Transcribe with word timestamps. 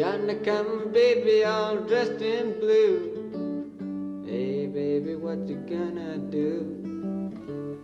Yonder 0.00 0.36
come 0.36 0.88
baby 0.94 1.44
all 1.44 1.76
dressed 1.86 2.22
in 2.22 2.58
blue. 2.58 4.24
Hey 4.24 4.66
baby, 4.66 5.14
what 5.14 5.46
you 5.46 5.56
gonna 5.68 6.16
do? 6.16 7.28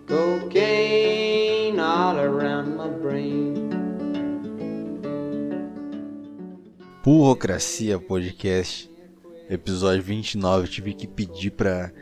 Cocaine 0.07 1.79
all 1.79 2.19
around 2.19 2.75
my 2.75 2.89
brain. 2.89 3.69
Burocracia 7.05 7.99
Podcast, 7.99 8.91
episódio 9.51 10.03
29. 10.03 10.69
Tive 10.69 10.95
que 10.95 11.07
pedir 11.07 11.51
pra, 11.51 11.93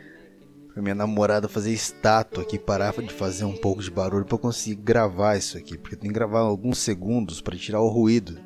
pra 0.73 0.81
minha 0.81 0.95
namorada 0.95 1.49
fazer 1.49 1.73
estátua 1.73 2.45
aqui, 2.45 2.57
parar 2.57 2.93
de 2.93 3.13
fazer 3.13 3.47
um 3.47 3.57
pouco 3.57 3.83
de 3.83 3.91
barulho 3.91 4.25
pra 4.25 4.37
eu 4.37 4.39
conseguir 4.39 4.77
gravar 4.77 5.37
isso 5.37 5.59
aqui. 5.59 5.77
Porque 5.77 5.97
tem 5.97 6.09
que 6.09 6.15
gravar 6.15 6.39
alguns 6.39 6.79
segundos 6.79 7.41
para 7.41 7.57
tirar 7.57 7.81
o 7.81 7.89
ruído. 7.89 8.39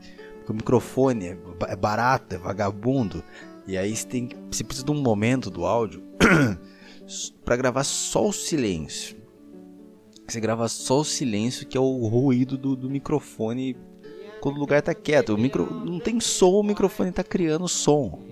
O 0.48 0.54
microfone 0.54 1.28
é, 1.28 1.38
é 1.68 1.76
barato, 1.76 2.34
é 2.34 2.38
vagabundo. 2.38 3.22
E 3.66 3.76
aí 3.76 3.94
você, 3.94 4.06
tem, 4.06 4.30
você 4.50 4.64
precisa 4.64 4.86
de 4.86 4.92
um 4.92 5.00
momento 5.02 5.50
do 5.50 5.66
áudio 5.66 6.02
para 7.44 7.56
gravar 7.56 7.84
só 7.84 8.28
o 8.28 8.32
silêncio. 8.32 9.16
Você 10.26 10.40
grava 10.40 10.68
só 10.68 11.00
o 11.00 11.04
silêncio, 11.04 11.66
que 11.66 11.76
é 11.76 11.80
o 11.80 12.06
ruído 12.06 12.58
do, 12.58 12.76
do 12.76 12.90
microfone 12.90 13.76
quando 14.40 14.56
o 14.56 14.60
lugar 14.60 14.82
tá 14.82 14.94
quieto. 14.94 15.34
O 15.34 15.38
micro 15.38 15.72
não 15.84 15.98
tem 15.98 16.20
som, 16.20 16.50
o 16.50 16.62
microfone 16.62 17.12
tá 17.12 17.24
criando 17.24 17.66
som. 17.66 18.22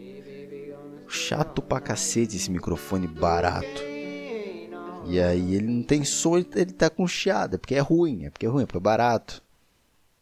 Chato 1.09 1.63
pra 1.63 1.81
cacete 1.81 2.37
esse 2.37 2.51
microfone 2.51 3.07
barato. 3.07 3.83
E 5.07 5.21
aí 5.21 5.55
ele 5.55 5.69
não 5.69 5.83
tem 5.83 6.05
som, 6.05 6.37
ele, 6.37 6.49
ele 6.55 6.73
tá 6.73 6.91
com 6.91 7.07
chiado, 7.07 7.55
é 7.55 7.59
porque 7.59 7.75
é 7.77 7.81
ruim, 7.81 8.25
é 8.25 8.31
porque 8.31 8.45
é 8.45 8.49
ruim, 8.49 8.65
é 8.65 8.67
porque 8.67 8.79
é 8.79 8.81
barato. 8.81 9.43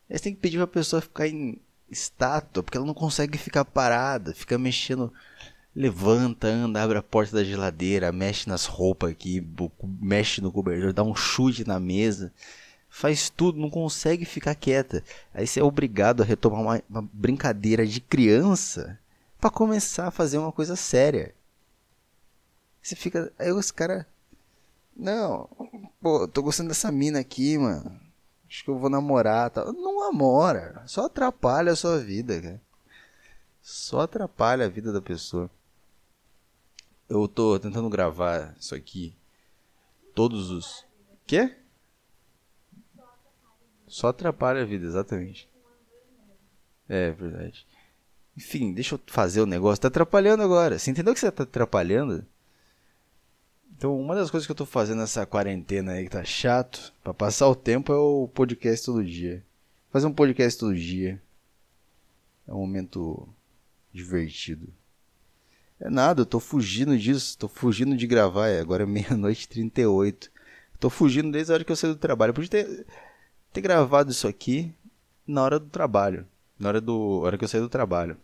Aí 0.08 0.18
você 0.18 0.24
tem 0.24 0.34
que 0.34 0.40
pedir 0.40 0.58
pra 0.58 0.66
pessoa 0.66 1.00
ficar 1.00 1.26
em 1.26 1.58
estátua, 1.94 2.62
porque 2.62 2.76
ela 2.76 2.86
não 2.86 2.94
consegue 2.94 3.38
ficar 3.38 3.64
parada, 3.64 4.34
fica 4.34 4.58
mexendo 4.58 5.12
levanta, 5.74 6.46
anda, 6.46 6.82
abre 6.82 6.98
a 6.98 7.02
porta 7.02 7.36
da 7.36 7.44
geladeira, 7.44 8.12
mexe 8.12 8.48
nas 8.48 8.64
roupas 8.66 9.10
aqui, 9.10 9.44
mexe 10.00 10.40
no 10.40 10.52
cobertor, 10.52 10.92
dá 10.92 11.02
um 11.02 11.14
chute 11.14 11.66
na 11.66 11.80
mesa, 11.80 12.32
faz 12.88 13.28
tudo, 13.28 13.58
não 13.58 13.68
consegue 13.68 14.24
ficar 14.24 14.54
quieta. 14.54 15.02
Aí 15.32 15.46
você 15.46 15.60
é 15.60 15.64
obrigado 15.64 16.22
a 16.22 16.26
retomar 16.26 16.60
uma, 16.60 16.82
uma 16.88 17.02
brincadeira 17.12 17.84
de 17.86 18.00
criança 18.00 18.98
para 19.40 19.50
começar 19.50 20.08
a 20.08 20.12
fazer 20.12 20.38
uma 20.38 20.52
coisa 20.52 20.76
séria. 20.76 21.34
Você 22.80 22.94
fica, 22.94 23.32
aí 23.38 23.50
os 23.50 23.70
caras, 23.70 24.06
não, 24.96 25.48
pô, 26.00 26.28
tô 26.28 26.42
gostando 26.42 26.68
dessa 26.68 26.92
mina 26.92 27.18
aqui, 27.18 27.58
mano. 27.58 28.03
Acho 28.54 28.62
que 28.62 28.70
eu 28.70 28.78
vou 28.78 28.88
namorar, 28.88 29.50
tal. 29.50 29.72
Não 29.72 29.98
namora, 29.98 30.84
só 30.86 31.06
atrapalha 31.06 31.72
a 31.72 31.76
sua 31.76 31.98
vida, 31.98 32.40
cara. 32.40 32.62
Só 33.60 34.02
atrapalha 34.02 34.64
a 34.64 34.68
vida 34.68 34.92
da 34.92 35.02
pessoa. 35.02 35.50
Eu 37.08 37.26
tô 37.26 37.58
tentando 37.58 37.90
gravar 37.90 38.54
isso 38.56 38.72
aqui. 38.72 39.12
Todos 40.14 40.52
os. 40.52 40.86
Quê? 41.26 41.56
Só 43.88 44.10
atrapalha 44.10 44.62
a 44.62 44.64
vida, 44.64 44.86
exatamente. 44.86 45.50
É 46.88 47.10
verdade. 47.10 47.66
Enfim, 48.36 48.72
deixa 48.72 48.94
eu 48.94 49.00
fazer 49.08 49.40
o 49.40 49.46
negócio. 49.46 49.82
Tá 49.82 49.88
atrapalhando 49.88 50.44
agora. 50.44 50.78
Você 50.78 50.92
entendeu 50.92 51.12
que 51.12 51.18
você 51.18 51.32
tá 51.32 51.42
atrapalhando? 51.42 52.24
Então, 53.76 53.98
uma 53.98 54.14
das 54.14 54.30
coisas 54.30 54.46
que 54.46 54.52
eu 54.52 54.56
tô 54.56 54.64
fazendo 54.64 54.98
nessa 54.98 55.26
quarentena 55.26 55.92
aí 55.92 56.04
que 56.04 56.10
tá 56.10 56.24
chato, 56.24 56.92
para 57.02 57.12
passar 57.12 57.48
o 57.48 57.54
tempo, 57.54 57.92
é 57.92 57.96
o 57.96 58.28
podcast 58.28 58.86
todo 58.86 59.04
dia. 59.04 59.44
Fazer 59.90 60.06
um 60.06 60.12
podcast 60.12 60.58
todo 60.58 60.74
dia. 60.74 61.20
É 62.46 62.52
um 62.52 62.58
momento 62.58 63.28
divertido. 63.92 64.68
É 65.80 65.90
nada, 65.90 66.22
eu 66.22 66.26
tô 66.26 66.38
fugindo 66.40 66.96
disso, 66.96 67.36
tô 67.36 67.48
fugindo 67.48 67.96
de 67.96 68.06
gravar, 68.06 68.48
é 68.48 68.60
agora 68.60 68.84
é 68.84 68.86
meia-noite 68.86 69.44
e 69.44 69.48
38. 69.48 70.30
Tô 70.78 70.88
fugindo 70.88 71.30
desde 71.30 71.52
a 71.52 71.54
hora 71.54 71.64
que 71.64 71.72
eu 71.72 71.76
saí 71.76 71.90
do 71.90 71.96
trabalho. 71.96 72.30
Eu 72.30 72.34
podia 72.34 72.50
ter, 72.50 72.86
ter 73.52 73.60
gravado 73.60 74.10
isso 74.10 74.28
aqui 74.28 74.72
na 75.26 75.42
hora 75.42 75.58
do 75.58 75.66
trabalho, 75.66 76.26
na 76.58 76.68
hora, 76.68 76.80
do, 76.80 77.20
hora 77.20 77.36
que 77.36 77.44
eu 77.44 77.48
saí 77.48 77.60
do 77.60 77.68
trabalho. 77.68 78.16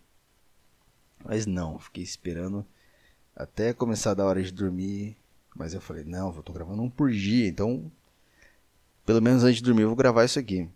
Mas 1.23 1.45
não, 1.45 1.77
fiquei 1.79 2.03
esperando 2.03 2.65
até 3.35 3.73
começar 3.73 4.13
da 4.13 4.25
hora 4.25 4.41
de 4.41 4.51
dormir. 4.51 5.17
Mas 5.55 5.73
eu 5.73 5.81
falei, 5.81 6.03
não, 6.03 6.33
eu 6.35 6.43
tô 6.43 6.53
gravando 6.53 6.81
um 6.81 6.89
por 6.89 7.11
dia, 7.11 7.47
então 7.47 7.91
pelo 9.05 9.21
menos 9.21 9.43
antes 9.43 9.57
de 9.57 9.63
dormir 9.63 9.81
eu 9.81 9.89
vou 9.89 9.95
gravar 9.95 10.25
isso 10.25 10.39
aqui. 10.39 10.69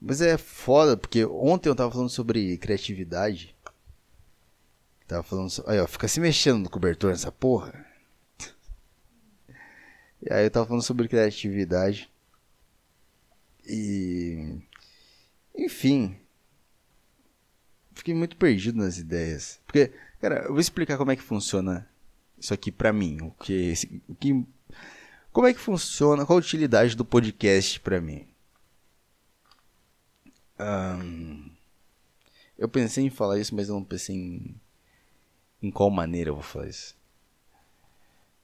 Mas 0.00 0.20
é 0.20 0.36
foda, 0.36 0.96
porque 0.96 1.24
ontem 1.24 1.68
eu 1.68 1.74
tava 1.74 1.90
falando 1.90 2.10
sobre 2.10 2.58
criatividade. 2.58 3.54
Tava 5.06 5.22
falando. 5.22 5.50
So... 5.50 5.64
Aí, 5.66 5.78
ó, 5.80 5.86
fica 5.86 6.08
se 6.08 6.20
mexendo 6.20 6.62
no 6.62 6.70
cobertor 6.70 7.10
nessa 7.10 7.32
porra. 7.32 7.86
e 10.20 10.32
aí 10.32 10.44
eu 10.44 10.50
tava 10.50 10.66
falando 10.66 10.82
sobre 10.82 11.08
criatividade. 11.08 12.10
E. 13.66 14.58
Enfim. 15.56 16.18
Fiquei 17.94 18.12
muito 18.12 18.36
perdido 18.36 18.78
nas 18.78 18.98
ideias. 18.98 19.60
Porque, 19.64 19.92
cara, 20.20 20.44
eu 20.44 20.50
vou 20.50 20.60
explicar 20.60 20.98
como 20.98 21.12
é 21.12 21.16
que 21.16 21.22
funciona 21.22 21.88
isso 22.44 22.54
aqui 22.54 22.70
pra 22.70 22.92
mim. 22.92 23.18
O 23.22 23.30
que. 23.30 23.72
O 24.08 24.14
que 24.14 24.46
como 25.32 25.46
é 25.48 25.54
que 25.54 25.58
funciona? 25.58 26.24
Qual 26.24 26.38
a 26.38 26.40
utilidade 26.40 26.94
do 26.94 27.04
podcast 27.04 27.80
pra 27.80 28.00
mim? 28.00 28.28
Um, 30.60 31.50
eu 32.56 32.68
pensei 32.68 33.04
em 33.04 33.10
falar 33.10 33.40
isso, 33.40 33.54
mas 33.54 33.68
eu 33.68 33.74
não 33.74 33.82
pensei 33.82 34.14
em 34.14 34.60
em 35.60 35.70
qual 35.70 35.90
maneira 35.90 36.30
eu 36.30 36.34
vou 36.34 36.42
fazer 36.42 36.68
isso. 36.68 36.96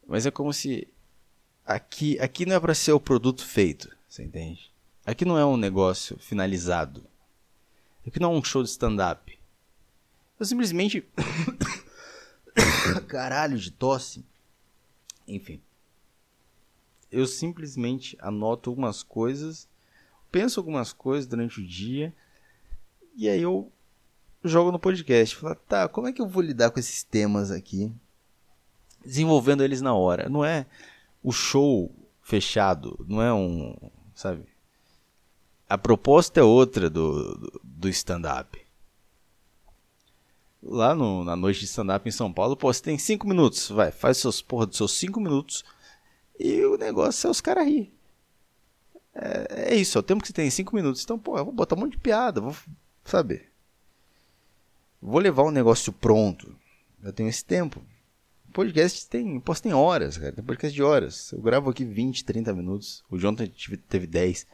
Mas 0.09 0.25
é 0.25 0.31
como 0.31 0.53
se 0.53 0.89
aqui, 1.65 2.19
aqui 2.19 2.47
não 2.47 2.57
é 2.57 2.61
para 2.61 2.75
ser 2.75 2.93
o 2.93 3.01
produto 3.01 3.45
feito, 3.45 3.95
você 4.09 4.25
entende? 4.25 4.73
Aqui 5.05 5.25
não 5.25 5.39
é 5.39 5.45
um 5.45 5.57
negócio 5.57 6.19
finalizado. 6.19 7.07
Aqui 8.07 8.19
não 8.19 8.33
é 8.33 8.39
um 8.39 8.43
show 8.43 8.63
de 8.63 8.71
stand-up. 8.71 9.39
Eu 10.39 10.47
simplesmente. 10.47 11.07
Caralho 13.09 13.59
de 13.59 13.71
tosse. 13.71 14.25
Enfim. 15.27 15.61
Eu 17.11 17.27
simplesmente 17.27 18.17
anoto 18.21 18.71
algumas 18.71 19.03
coisas, 19.03 19.69
penso 20.31 20.61
algumas 20.61 20.93
coisas 20.93 21.27
durante 21.27 21.61
o 21.61 21.67
dia, 21.67 22.15
e 23.17 23.29
aí 23.29 23.43
eu 23.43 23.71
jogo 24.45 24.71
no 24.71 24.79
podcast. 24.79 25.37
Fala, 25.37 25.55
tá, 25.55 25.89
como 25.89 26.07
é 26.07 26.13
que 26.13 26.23
eu 26.23 26.29
vou 26.29 26.43
lidar 26.43 26.71
com 26.71 26.79
esses 26.79 27.03
temas 27.03 27.51
aqui? 27.51 27.93
Desenvolvendo 29.05 29.65
eles 29.65 29.81
na 29.81 29.95
hora. 29.95 30.29
Não 30.29 30.45
é 30.45 30.67
o 31.23 31.33
show 31.33 31.93
fechado, 32.23 33.05
não 33.09 33.21
é 33.21 33.33
um. 33.33 33.75
Sabe? 34.15 34.47
A 35.69 35.79
proposta 35.79 36.41
é 36.41 36.43
outra 36.43 36.91
do, 36.91 37.35
do, 37.35 37.61
do 37.63 37.89
stand-up. 37.89 38.60
Lá 40.63 40.95
no, 40.95 41.25
na 41.25 41.35
noite 41.35 41.61
de 41.61 41.67
stand-up 41.67 42.07
em 42.09 42.13
São 42.13 42.33
Paulo, 42.33 42.57
pô, 42.57 42.73
você 42.73 42.83
tem 42.83 42.99
5 42.99 43.27
minutos, 43.27 43.71
vai, 43.71 43.91
faz 43.91 44.19
seus 44.19 44.43
porra 44.43 44.67
dos 44.67 44.77
seus 44.77 44.93
5 44.93 45.19
minutos 45.19 45.65
e 46.39 46.65
o 46.65 46.77
negócio 46.77 47.29
é 47.29 47.31
os 47.31 47.41
caras 47.41 47.67
rir. 47.67 47.93
É, 49.15 49.73
é, 49.73 49.75
isso, 49.75 49.99
é 49.99 50.01
o 50.01 50.03
tempo 50.03 50.23
que 50.23 50.29
você 50.29 50.33
tem 50.33 50.51
5 50.51 50.75
minutos. 50.75 51.03
Então, 51.03 51.19
pô, 51.19 51.37
eu 51.37 51.45
vou 51.45 51.53
botar 51.53 51.77
um 51.77 51.81
monte 51.81 51.93
de 51.93 51.99
piada, 51.99 52.41
vou, 52.41 52.55
sabe? 53.05 53.43
Vou 55.01 55.21
levar 55.21 55.45
um 55.45 55.51
negócio 55.51 55.93
pronto. 55.93 56.55
Eu 57.03 57.13
tenho 57.13 57.29
esse 57.29 57.45
tempo. 57.45 57.83
Podcast 58.53 59.09
tem, 59.09 59.39
posso 59.41 59.63
tem 59.63 59.73
horas, 59.73 60.19
cara. 60.19 60.33
Tem 60.33 60.45
podcast 60.45 60.75
de 60.75 60.83
horas. 60.83 61.33
Eu 61.33 61.41
gravo 61.41 61.71
aqui 61.71 61.85
20, 61.85 62.25
30 62.25 62.53
minutos. 62.53 63.05
O 63.11 63.19
Jonathan 63.19 63.51
teve 63.89 64.07
10. 64.07 64.47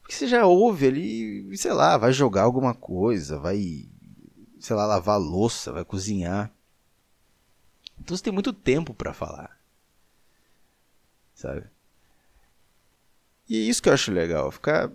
Porque 0.00 0.14
você 0.14 0.26
já 0.26 0.46
ouve 0.46 0.86
ali, 0.86 1.56
sei 1.56 1.72
lá, 1.72 1.96
vai 1.96 2.12
jogar 2.12 2.42
alguma 2.42 2.74
coisa, 2.74 3.38
vai, 3.38 3.86
sei 4.62 4.76
lá, 4.76 4.86
lavar 4.86 5.18
louça, 5.18 5.72
vai 5.72 5.84
cozinhar. 5.84 6.50
Então 8.00 8.16
você 8.16 8.22
tem 8.22 8.32
muito 8.32 8.52
tempo 8.52 8.94
para 8.94 9.12
falar. 9.12 9.58
Sabe? 11.34 11.64
E 13.48 13.56
é 13.56 13.60
isso 13.60 13.82
que 13.82 13.88
eu 13.88 13.92
acho 13.92 14.12
legal, 14.12 14.50
ficar 14.52 14.90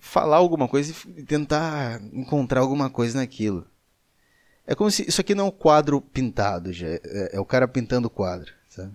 falar 0.00 0.36
alguma 0.36 0.68
coisa 0.68 0.94
e 1.16 1.22
tentar 1.22 2.02
encontrar 2.12 2.60
alguma 2.60 2.90
coisa 2.90 3.18
naquilo. 3.18 3.66
É 4.66 4.74
como 4.74 4.90
se 4.90 5.08
isso 5.08 5.20
aqui 5.20 5.34
não 5.34 5.46
é 5.46 5.48
um 5.48 5.52
quadro 5.52 6.00
pintado, 6.00 6.72
já 6.72 6.88
é, 6.88 7.30
é 7.34 7.40
o 7.40 7.44
cara 7.44 7.68
pintando 7.68 8.08
o 8.08 8.10
quadro, 8.10 8.52
sabe? 8.68 8.92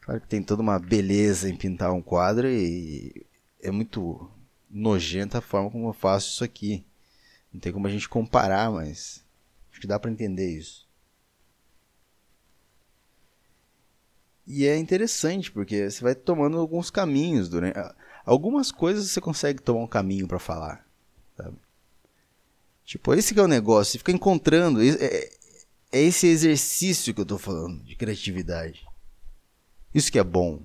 Claro 0.00 0.20
que 0.22 0.28
tem 0.28 0.42
toda 0.42 0.62
uma 0.62 0.78
beleza 0.78 1.48
em 1.48 1.56
pintar 1.56 1.92
um 1.92 2.02
quadro 2.02 2.48
e 2.48 3.26
é 3.62 3.70
muito 3.70 4.30
nojenta 4.70 5.38
a 5.38 5.42
forma 5.42 5.70
como 5.70 5.88
eu 5.88 5.92
faço 5.92 6.30
isso 6.30 6.44
aqui. 6.44 6.84
Não 7.52 7.60
tem 7.60 7.72
como 7.72 7.86
a 7.86 7.90
gente 7.90 8.08
comparar, 8.08 8.70
mas 8.70 9.24
acho 9.70 9.80
que 9.80 9.86
dá 9.86 9.98
para 9.98 10.10
entender 10.10 10.56
isso. 10.56 10.88
E 14.46 14.66
é 14.66 14.76
interessante 14.76 15.50
porque 15.50 15.88
você 15.90 16.02
vai 16.02 16.14
tomando 16.14 16.58
alguns 16.58 16.90
caminhos 16.90 17.48
durante 17.48 17.78
Algumas 18.24 18.70
coisas 18.70 19.10
você 19.10 19.20
consegue 19.20 19.62
tomar 19.62 19.80
um 19.80 19.86
caminho 19.86 20.28
para 20.28 20.38
falar, 20.38 20.86
sabe? 21.36 21.56
Tipo, 22.84 23.14
esse 23.14 23.32
que 23.32 23.40
é 23.40 23.42
o 23.42 23.48
negócio. 23.48 23.92
Você 23.92 23.98
fica 23.98 24.12
encontrando. 24.12 24.82
É, 24.82 24.88
é, 24.88 25.30
é 25.92 26.00
esse 26.00 26.26
exercício 26.26 27.14
que 27.14 27.20
eu 27.20 27.26
tô 27.26 27.38
falando, 27.38 27.82
de 27.84 27.94
criatividade. 27.94 28.86
Isso 29.94 30.10
que 30.10 30.18
é 30.18 30.24
bom. 30.24 30.62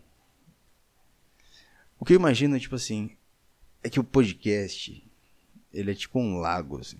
O 1.99 2.05
que 2.05 2.13
eu 2.13 2.19
imagino, 2.19 2.59
tipo 2.59 2.75
assim, 2.75 3.15
é 3.83 3.89
que 3.89 3.99
o 3.99 4.03
podcast, 4.03 5.03
ele 5.75 5.91
é 5.91 5.95
tipo 5.95 6.19
um 6.19 6.37
lago, 6.37 6.79
assim. 6.79 6.97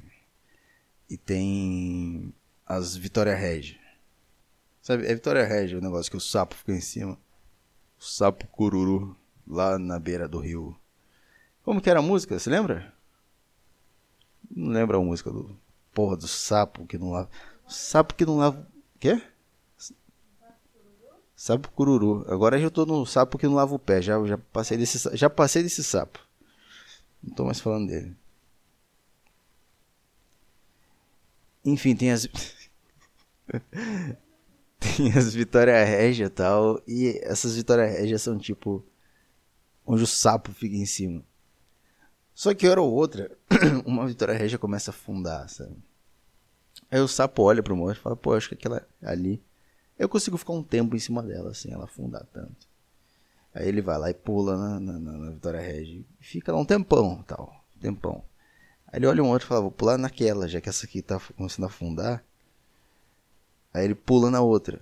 E 1.09 1.17
tem 1.17 2.33
as 2.65 2.95
Vitória 2.95 3.35
Regia. 3.35 3.79
Sabe, 4.81 5.07
é 5.07 5.15
Vitória 5.15 5.45
Regia 5.45 5.77
o 5.77 5.81
negócio 5.81 6.11
que 6.11 6.17
o 6.17 6.21
sapo 6.21 6.55
fica 6.55 6.73
em 6.73 6.81
cima. 6.81 7.17
O 7.97 8.03
sapo 8.03 8.45
cururu, 8.47 9.15
lá 9.47 9.79
na 9.79 9.97
beira 9.97 10.27
do 10.27 10.39
rio. 10.39 10.77
Como 11.63 11.81
que 11.81 11.89
era 11.89 11.99
a 11.99 12.03
música, 12.03 12.37
você 12.37 12.49
lembra? 12.49 12.93
Não 14.51 14.71
lembra 14.71 14.97
a 14.97 15.01
música 15.01 15.31
do... 15.31 15.57
Porra, 15.93 16.17
do 16.17 16.27
sapo 16.27 16.85
que 16.85 16.97
não 16.97 17.11
lava... 17.11 17.29
Sapo 17.67 18.13
que 18.13 18.25
não 18.25 18.37
lava... 18.37 18.67
Quê? 18.99 19.21
Sapo 21.35 21.71
cururu. 21.71 22.25
Agora 22.27 22.59
eu 22.59 22.69
tô 22.69 22.85
no 22.85 23.05
sapo 23.05 23.37
que 23.37 23.47
não 23.47 23.55
lava 23.55 23.73
o 23.73 23.79
pé. 23.79 24.01
Já, 24.01 24.23
já, 24.25 24.37
passei, 24.37 24.77
desse, 24.77 25.15
já 25.15 25.29
passei 25.29 25.63
desse 25.63 25.83
sapo. 25.83 26.19
Não 27.23 27.33
tô 27.33 27.45
mais 27.45 27.59
falando 27.59 27.87
dele. 27.87 28.15
Enfim, 31.65 31.95
tem 31.95 32.11
as. 32.11 32.27
tem 34.79 35.11
as 35.17 35.33
Vitória 35.33 35.83
Régia 35.83 36.25
e 36.25 36.29
tal. 36.29 36.79
E 36.87 37.19
essas 37.23 37.55
Vitória 37.55 37.87
Régia 37.87 38.19
são 38.19 38.37
tipo. 38.37 38.85
Onde 39.85 40.03
o 40.03 40.07
sapo 40.07 40.51
fica 40.51 40.75
em 40.75 40.85
cima. 40.85 41.23
Só 42.33 42.53
que 42.53 42.67
hora 42.67 42.81
ou 42.81 42.91
outra, 42.91 43.31
uma 43.85 44.05
Vitória 44.05 44.33
Régia 44.33 44.59
começa 44.59 44.91
a 44.91 44.93
afundar, 44.93 45.47
sabe? 45.47 45.75
Aí 46.91 46.99
o 46.99 47.07
sapo 47.07 47.43
olha 47.43 47.63
pro 47.63 47.75
monstro 47.75 47.99
e 47.99 48.03
fala, 48.03 48.15
pô, 48.15 48.33
acho 48.33 48.49
que 48.49 48.55
aquela 48.55 48.85
ali. 49.01 49.41
Eu 49.97 50.09
consigo 50.09 50.37
ficar 50.37 50.53
um 50.53 50.63
tempo 50.63 50.95
em 50.95 50.99
cima 50.99 51.23
dela, 51.23 51.53
sem 51.53 51.71
ela 51.71 51.85
afundar 51.85 52.25
tanto. 52.33 52.67
Aí 53.53 53.67
ele 53.67 53.81
vai 53.81 53.97
lá 53.97 54.09
e 54.09 54.13
pula 54.13 54.57
na, 54.57 54.79
na, 54.79 54.99
na 54.99 55.31
Vitória 55.31 55.61
Regia 55.61 56.03
e 56.19 56.23
fica 56.23 56.51
lá 56.51 56.59
um 56.59 56.65
tempão, 56.65 57.23
tal. 57.23 57.63
Tempão. 57.79 58.23
Aí 58.95 58.99
ele 58.99 59.07
olha 59.07 59.21
um 59.21 59.27
outro 59.27 59.45
e 59.45 59.49
fala, 59.49 59.59
vou 59.59 59.71
pular 59.71 59.97
naquela, 59.97 60.47
já 60.47 60.61
que 60.61 60.69
essa 60.69 60.85
aqui 60.85 61.01
tá 61.01 61.19
começando 61.35 61.65
a 61.65 61.67
afundar. 61.67 62.23
Aí 63.73 63.83
ele 63.83 63.93
pula 63.93 64.31
na 64.31 64.39
outra. 64.39 64.79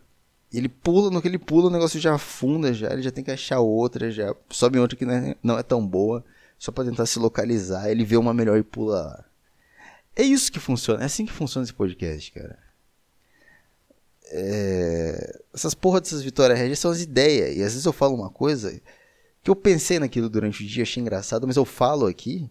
Ele 0.54 0.70
pula, 0.70 1.10
no 1.10 1.20
que 1.20 1.28
ele 1.28 1.40
pula, 1.40 1.66
o 1.66 1.72
negócio 1.72 2.00
já 2.00 2.14
afunda, 2.14 2.72
já, 2.72 2.94
ele 2.94 3.02
já 3.02 3.10
tem 3.10 3.24
que 3.24 3.32
achar 3.32 3.60
outra, 3.60 4.12
já 4.12 4.36
sobe 4.52 4.78
outra 4.78 4.96
que 4.96 5.04
não 5.04 5.14
é, 5.16 5.36
não 5.42 5.58
é 5.58 5.64
tão 5.64 5.84
boa, 5.84 6.24
só 6.60 6.72
para 6.72 6.88
tentar 6.88 7.08
se 7.08 7.18
localizar, 7.18 7.90
ele 7.90 8.06
vê 8.06 8.16
uma 8.16 8.36
melhor 8.36 8.56
e 8.56 8.62
pula 8.62 9.02
lá. 9.02 9.26
É 10.16 10.22
isso 10.22 10.52
que 10.52 10.60
funciona, 10.60 11.02
é 11.02 11.06
assim 11.08 11.26
que 11.26 11.32
funciona 11.34 11.64
esse 11.64 11.74
podcast, 11.74 12.32
cara. 12.34 12.60
É... 14.26 15.42
Essas 15.52 15.74
porra 15.74 16.00
dessas 16.00 16.22
vitórias 16.22 16.60
régias 16.60 16.78
são 16.78 16.92
as 16.92 17.02
ideias, 17.02 17.58
e 17.58 17.64
às 17.64 17.72
vezes 17.72 17.86
eu 17.86 17.92
falo 17.92 18.14
uma 18.14 18.30
coisa 18.30 18.80
que 19.42 19.50
eu 19.50 19.56
pensei 19.56 19.98
naquilo 19.98 20.30
durante 20.30 20.64
o 20.64 20.68
dia, 20.68 20.84
achei 20.84 21.02
engraçado, 21.02 21.48
mas 21.48 21.58
eu 21.58 21.66
falo 21.66 22.06
aqui, 22.06 22.48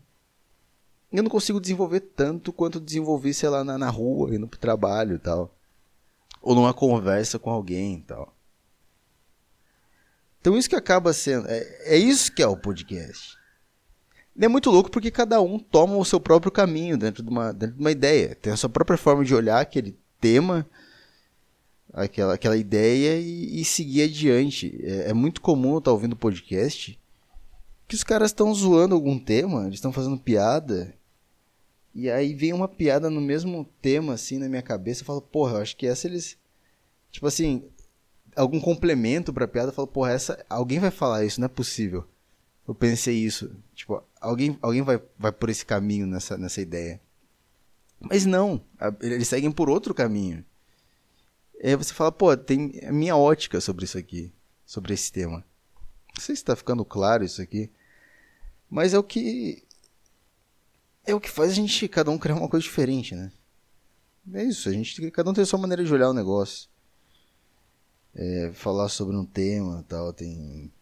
eu 1.18 1.22
não 1.22 1.30
consigo 1.30 1.60
desenvolver 1.60 2.00
tanto 2.00 2.52
quanto 2.52 2.80
desenvolvi, 2.80 3.34
sei 3.34 3.48
lá, 3.48 3.62
na, 3.62 3.76
na 3.76 3.90
rua, 3.90 4.34
indo 4.34 4.48
pro 4.48 4.58
trabalho 4.58 5.16
e 5.16 5.18
tal. 5.18 5.54
Ou 6.40 6.54
numa 6.54 6.72
conversa 6.72 7.38
com 7.38 7.50
alguém 7.50 7.96
e 7.96 8.02
tal. 8.02 8.34
Então 10.40 10.56
isso 10.56 10.68
que 10.68 10.76
acaba 10.76 11.12
sendo. 11.12 11.46
É, 11.48 11.94
é 11.94 11.96
isso 11.96 12.32
que 12.32 12.42
é 12.42 12.46
o 12.46 12.56
podcast. 12.56 13.36
é 14.40 14.48
muito 14.48 14.70
louco 14.70 14.90
porque 14.90 15.10
cada 15.10 15.40
um 15.40 15.58
toma 15.58 15.96
o 15.96 16.04
seu 16.04 16.18
próprio 16.18 16.50
caminho 16.50 16.96
dentro 16.96 17.22
de, 17.22 17.28
uma, 17.28 17.52
dentro 17.52 17.76
de 17.76 17.80
uma 17.80 17.90
ideia. 17.90 18.34
Tem 18.34 18.52
a 18.52 18.56
sua 18.56 18.70
própria 18.70 18.96
forma 18.96 19.24
de 19.24 19.34
olhar 19.34 19.60
aquele 19.60 19.96
tema, 20.20 20.66
aquela, 21.92 22.34
aquela 22.34 22.56
ideia 22.56 23.20
e, 23.20 23.60
e 23.60 23.64
seguir 23.64 24.02
adiante. 24.04 24.80
É, 24.82 25.10
é 25.10 25.12
muito 25.12 25.40
comum 25.40 25.74
eu 25.74 25.78
estar 25.78 25.92
ouvindo 25.92 26.16
podcast 26.16 26.98
que 27.86 27.94
os 27.94 28.02
caras 28.02 28.30
estão 28.30 28.54
zoando 28.54 28.94
algum 28.94 29.18
tema, 29.18 29.64
eles 29.64 29.74
estão 29.74 29.92
fazendo 29.92 30.18
piada 30.18 30.94
e 31.94 32.10
aí 32.10 32.34
vem 32.34 32.52
uma 32.52 32.68
piada 32.68 33.10
no 33.10 33.20
mesmo 33.20 33.64
tema, 33.80 34.14
assim, 34.14 34.38
na 34.38 34.48
minha 34.48 34.62
cabeça. 34.62 35.02
Eu 35.02 35.06
falo, 35.06 35.20
porra, 35.20 35.52
eu 35.52 35.62
acho 35.62 35.76
que 35.76 35.86
essa 35.86 36.06
eles. 36.06 36.38
Tipo 37.10 37.26
assim, 37.26 37.68
algum 38.34 38.60
complemento 38.60 39.32
pra 39.32 39.46
piada. 39.46 39.68
Eu 39.68 39.74
falo, 39.74 39.88
porra, 39.88 40.12
essa. 40.12 40.44
Alguém 40.48 40.78
vai 40.78 40.90
falar 40.90 41.24
isso, 41.24 41.40
não 41.40 41.46
é 41.46 41.48
possível. 41.48 42.06
Eu 42.66 42.74
pensei 42.74 43.16
isso. 43.16 43.54
Tipo, 43.74 44.02
alguém, 44.20 44.58
alguém 44.62 44.82
vai, 44.82 45.00
vai 45.18 45.32
por 45.32 45.50
esse 45.50 45.66
caminho 45.66 46.06
nessa, 46.06 46.38
nessa 46.38 46.60
ideia. 46.60 47.00
Mas 48.00 48.24
não, 48.24 48.64
eles 49.00 49.28
seguem 49.28 49.52
por 49.52 49.68
outro 49.68 49.94
caminho. 49.94 50.44
E 51.62 51.68
aí 51.68 51.76
você 51.76 51.94
fala, 51.94 52.10
pô, 52.10 52.36
tem 52.36 52.80
a 52.84 52.92
minha 52.92 53.16
ótica 53.16 53.60
sobre 53.60 53.84
isso 53.84 53.96
aqui, 53.96 54.32
sobre 54.64 54.94
esse 54.94 55.12
tema. 55.12 55.44
Não 56.14 56.20
sei 56.20 56.34
se 56.34 56.42
está 56.42 56.56
ficando 56.56 56.84
claro 56.84 57.24
isso 57.24 57.40
aqui, 57.40 57.70
mas 58.68 58.92
é 58.92 58.98
o 58.98 59.04
que 59.04 59.64
é 61.04 61.14
o 61.14 61.20
que 61.20 61.30
faz 61.30 61.50
a 61.50 61.54
gente, 61.54 61.88
cada 61.88 62.10
um, 62.10 62.18
criar 62.18 62.36
uma 62.36 62.48
coisa 62.48 62.62
diferente, 62.62 63.14
né? 63.14 63.32
É 64.34 64.44
isso, 64.44 64.68
a 64.68 64.72
gente, 64.72 65.10
cada 65.10 65.30
um 65.30 65.34
tem 65.34 65.42
a 65.42 65.46
sua 65.46 65.58
maneira 65.58 65.84
de 65.84 65.92
olhar 65.92 66.10
o 66.10 66.14
negócio. 66.14 66.68
É, 68.14 68.52
falar 68.54 68.88
sobre 68.88 69.16
um 69.16 69.24
tema 69.24 69.84
tal, 69.88 70.12
tem. 70.12 70.72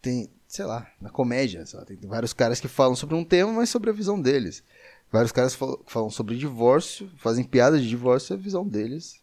Tem, 0.00 0.30
sei 0.48 0.64
lá, 0.64 0.90
na 1.00 1.10
comédia, 1.10 1.64
lá, 1.74 1.84
tem 1.84 1.96
vários 1.98 2.32
caras 2.32 2.60
que 2.60 2.66
falam 2.66 2.96
sobre 2.96 3.14
um 3.14 3.24
tema, 3.24 3.52
mas 3.52 3.68
sobre 3.68 3.90
a 3.90 3.92
visão 3.92 4.20
deles. 4.20 4.64
Vários 5.12 5.30
caras 5.30 5.54
falam 5.54 6.10
sobre 6.10 6.36
divórcio, 6.36 7.08
fazem 7.18 7.44
piada 7.44 7.78
de 7.78 7.88
divórcio, 7.88 8.34
a 8.34 8.38
visão 8.38 8.66
deles 8.66 9.22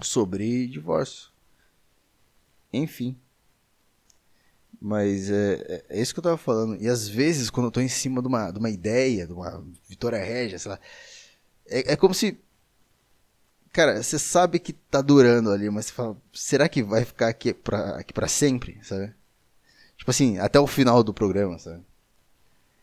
sobre 0.00 0.66
divórcio. 0.66 1.30
Enfim. 2.72 3.18
Mas 4.80 5.30
é, 5.30 5.54
é, 5.54 5.84
é, 5.88 6.00
isso 6.00 6.14
que 6.14 6.20
eu 6.20 6.24
tava 6.24 6.36
falando. 6.36 6.80
E 6.80 6.88
às 6.88 7.08
vezes, 7.08 7.50
quando 7.50 7.66
eu 7.66 7.72
tô 7.72 7.80
em 7.80 7.88
cima 7.88 8.22
de 8.22 8.28
uma, 8.28 8.50
de 8.50 8.58
uma 8.58 8.70
ideia, 8.70 9.26
de 9.26 9.32
uma 9.32 9.64
Vitória 9.88 10.22
Régia, 10.22 10.58
sei 10.58 10.70
lá, 10.70 10.80
é, 11.66 11.92
é 11.92 11.96
como 11.96 12.14
se. 12.14 12.38
Cara, 13.72 14.02
você 14.02 14.18
sabe 14.18 14.58
que 14.58 14.72
tá 14.72 15.00
durando 15.00 15.50
ali, 15.50 15.68
mas 15.70 15.86
você 15.86 15.92
fala, 15.92 16.16
será 16.32 16.68
que 16.68 16.82
vai 16.82 17.04
ficar 17.04 17.28
aqui 17.28 17.52
pra, 17.52 17.96
aqui 17.98 18.12
pra 18.12 18.28
sempre, 18.28 18.78
sabe? 18.82 19.12
Tipo 19.96 20.10
assim, 20.10 20.38
até 20.38 20.58
o 20.58 20.66
final 20.66 21.02
do 21.02 21.12
programa, 21.12 21.58
sabe? 21.58 21.84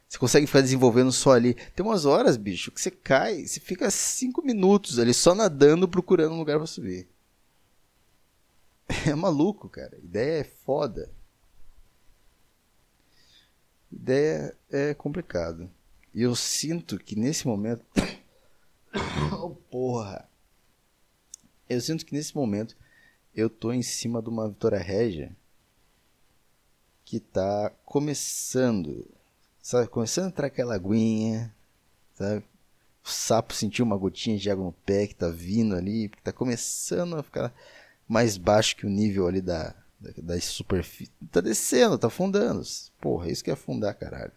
Você 0.07 0.19
consegue 0.19 0.47
ficar 0.47 0.61
desenvolvendo 0.61 1.11
só 1.11 1.31
ali. 1.33 1.55
Tem 1.75 1.85
umas 1.85 2.05
horas, 2.05 2.37
bicho, 2.37 2.71
que 2.71 2.79
você 2.79 2.91
cai, 2.91 3.45
você 3.45 3.59
fica 3.59 3.89
cinco 3.89 4.41
minutos 4.41 4.99
ali 4.99 5.13
só 5.13 5.33
nadando 5.33 5.87
procurando 5.87 6.33
um 6.33 6.39
lugar 6.39 6.57
pra 6.57 6.67
subir. 6.67 7.07
É 9.07 9.15
maluco, 9.15 9.67
cara. 9.67 9.95
A 9.95 10.05
ideia 10.05 10.41
é 10.41 10.43
foda. 10.43 11.09
Ideia 13.95 14.53
é 14.69 14.93
complicado. 14.93 15.71
E 16.13 16.21
eu 16.21 16.35
sinto 16.35 16.99
que 16.99 17.15
nesse 17.15 17.47
momento. 17.47 17.83
oh, 19.31 19.51
porra! 19.71 20.27
Eu 21.69 21.79
sinto 21.79 22.05
que 22.05 22.13
nesse 22.13 22.35
momento 22.35 22.75
eu 23.33 23.49
tô 23.49 23.71
em 23.71 23.81
cima 23.81 24.21
de 24.21 24.29
uma 24.29 24.49
Vitória 24.49 24.77
Régia 24.77 25.35
que 27.05 27.19
tá 27.19 27.71
começando, 27.85 29.07
sabe? 29.61 29.87
Começando 29.87 30.25
a 30.25 30.29
entrar 30.29 30.47
aquela 30.47 30.75
aguinha, 30.75 31.53
sabe? 32.15 32.43
O 33.03 33.09
sapo 33.09 33.53
sentiu 33.53 33.85
uma 33.85 33.97
gotinha 33.97 34.37
de 34.37 34.49
água 34.49 34.65
no 34.65 34.71
pé 34.71 35.07
que 35.07 35.15
tá 35.15 35.29
vindo 35.29 35.75
ali, 35.75 36.09
que 36.09 36.21
tá 36.21 36.33
começando 36.33 37.15
a 37.15 37.23
ficar 37.23 37.53
mais 38.07 38.37
baixo 38.37 38.75
que 38.75 38.85
o 38.85 38.89
nível 38.89 39.27
ali 39.27 39.41
da, 39.41 39.75
da, 40.21 40.39
superfície. 40.39 41.12
Tá 41.31 41.41
descendo, 41.41 41.97
tá 41.97 42.07
afundando. 42.07 42.62
Porra, 43.00 43.29
isso 43.29 43.43
que 43.43 43.50
é 43.50 43.53
afundar, 43.53 43.95
caralho. 43.95 44.33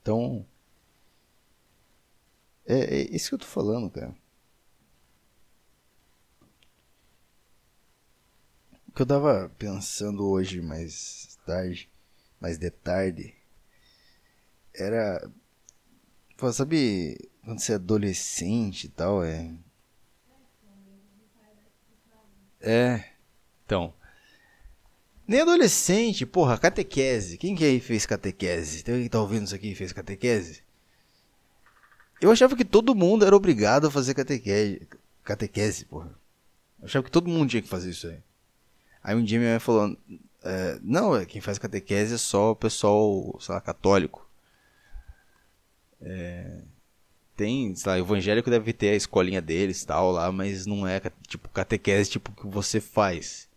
Então. 0.00 0.46
É, 2.66 2.78
é 2.78 3.14
isso 3.14 3.28
que 3.30 3.34
eu 3.34 3.38
tô 3.38 3.46
falando, 3.46 3.90
cara. 3.90 4.14
O 8.88 8.92
que 8.92 9.02
eu 9.02 9.06
tava 9.06 9.50
pensando 9.58 10.24
hoje 10.26 10.60
mais 10.60 11.38
tarde, 11.44 11.90
mais 12.40 12.58
de 12.58 12.70
tarde, 12.70 13.34
era. 14.74 15.30
Sabe 16.52 17.16
quando 17.44 17.60
você 17.60 17.72
é 17.72 17.74
adolescente 17.76 18.84
e 18.84 18.88
tal, 18.88 19.22
é 19.22 19.54
É. 22.64 23.04
Então. 23.64 23.92
Nem 25.26 25.40
adolescente, 25.40 26.26
porra, 26.26 26.58
catequese. 26.58 27.38
Quem 27.38 27.54
que 27.54 27.64
aí 27.64 27.80
fez 27.80 28.04
catequese? 28.06 28.82
Tem 28.82 28.94
alguém 28.94 29.06
que 29.06 29.12
tá 29.12 29.20
ouvindo 29.20 29.44
isso 29.44 29.54
aqui 29.54 29.72
e 29.72 29.74
fez 29.74 29.92
catequese? 29.92 30.62
Eu 32.20 32.30
achava 32.30 32.56
que 32.56 32.64
todo 32.64 32.94
mundo 32.94 33.24
era 33.24 33.36
obrigado 33.36 33.86
a 33.86 33.90
fazer 33.90 34.14
catequese. 34.14 34.86
Catequese, 35.22 35.84
porra. 35.84 36.10
Eu 36.80 36.86
achava 36.86 37.04
que 37.04 37.10
todo 37.10 37.28
mundo 37.28 37.50
tinha 37.50 37.62
que 37.62 37.68
fazer 37.68 37.90
isso 37.90 38.06
aí. 38.06 38.18
Aí 39.02 39.14
um 39.14 39.24
dia 39.24 39.38
minha 39.38 39.52
mãe 39.52 39.60
falou: 39.60 39.96
É, 40.42 40.78
não, 40.82 41.16
é, 41.16 41.24
quem 41.26 41.40
faz 41.40 41.58
catequese 41.58 42.14
é 42.14 42.18
só 42.18 42.52
o 42.52 42.56
pessoal, 42.56 43.38
sei 43.40 43.54
lá, 43.54 43.60
católico. 43.60 44.28
É, 46.00 46.62
tem, 47.36 47.74
sei 47.74 47.92
lá, 47.92 47.98
evangélico 47.98 48.50
deve 48.50 48.72
ter 48.72 48.90
a 48.90 48.96
escolinha 48.96 49.42
deles 49.42 49.84
tal 49.84 50.12
lá, 50.12 50.30
mas 50.32 50.66
não 50.66 50.86
é 50.86 51.00
tipo 51.26 51.48
catequese 51.48 52.10
tipo 52.10 52.32
que 52.32 52.46
você 52.46 52.80
faz. 52.80 53.48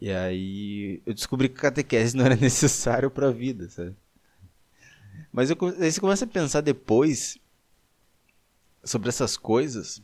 E 0.00 0.10
aí 0.10 1.02
eu 1.04 1.12
descobri 1.14 1.48
que 1.48 1.56
catequese 1.56 2.14
não 2.16 2.24
era 2.24 2.36
necessário 2.36 3.10
para 3.10 3.28
a 3.28 3.32
vida, 3.32 3.68
sabe? 3.68 3.96
Mas 5.32 5.50
eu, 5.50 5.56
aí 5.80 5.92
você 5.92 6.00
começa 6.00 6.24
a 6.24 6.28
pensar 6.28 6.60
depois 6.60 7.38
sobre 8.84 9.08
essas 9.08 9.36
coisas. 9.36 10.02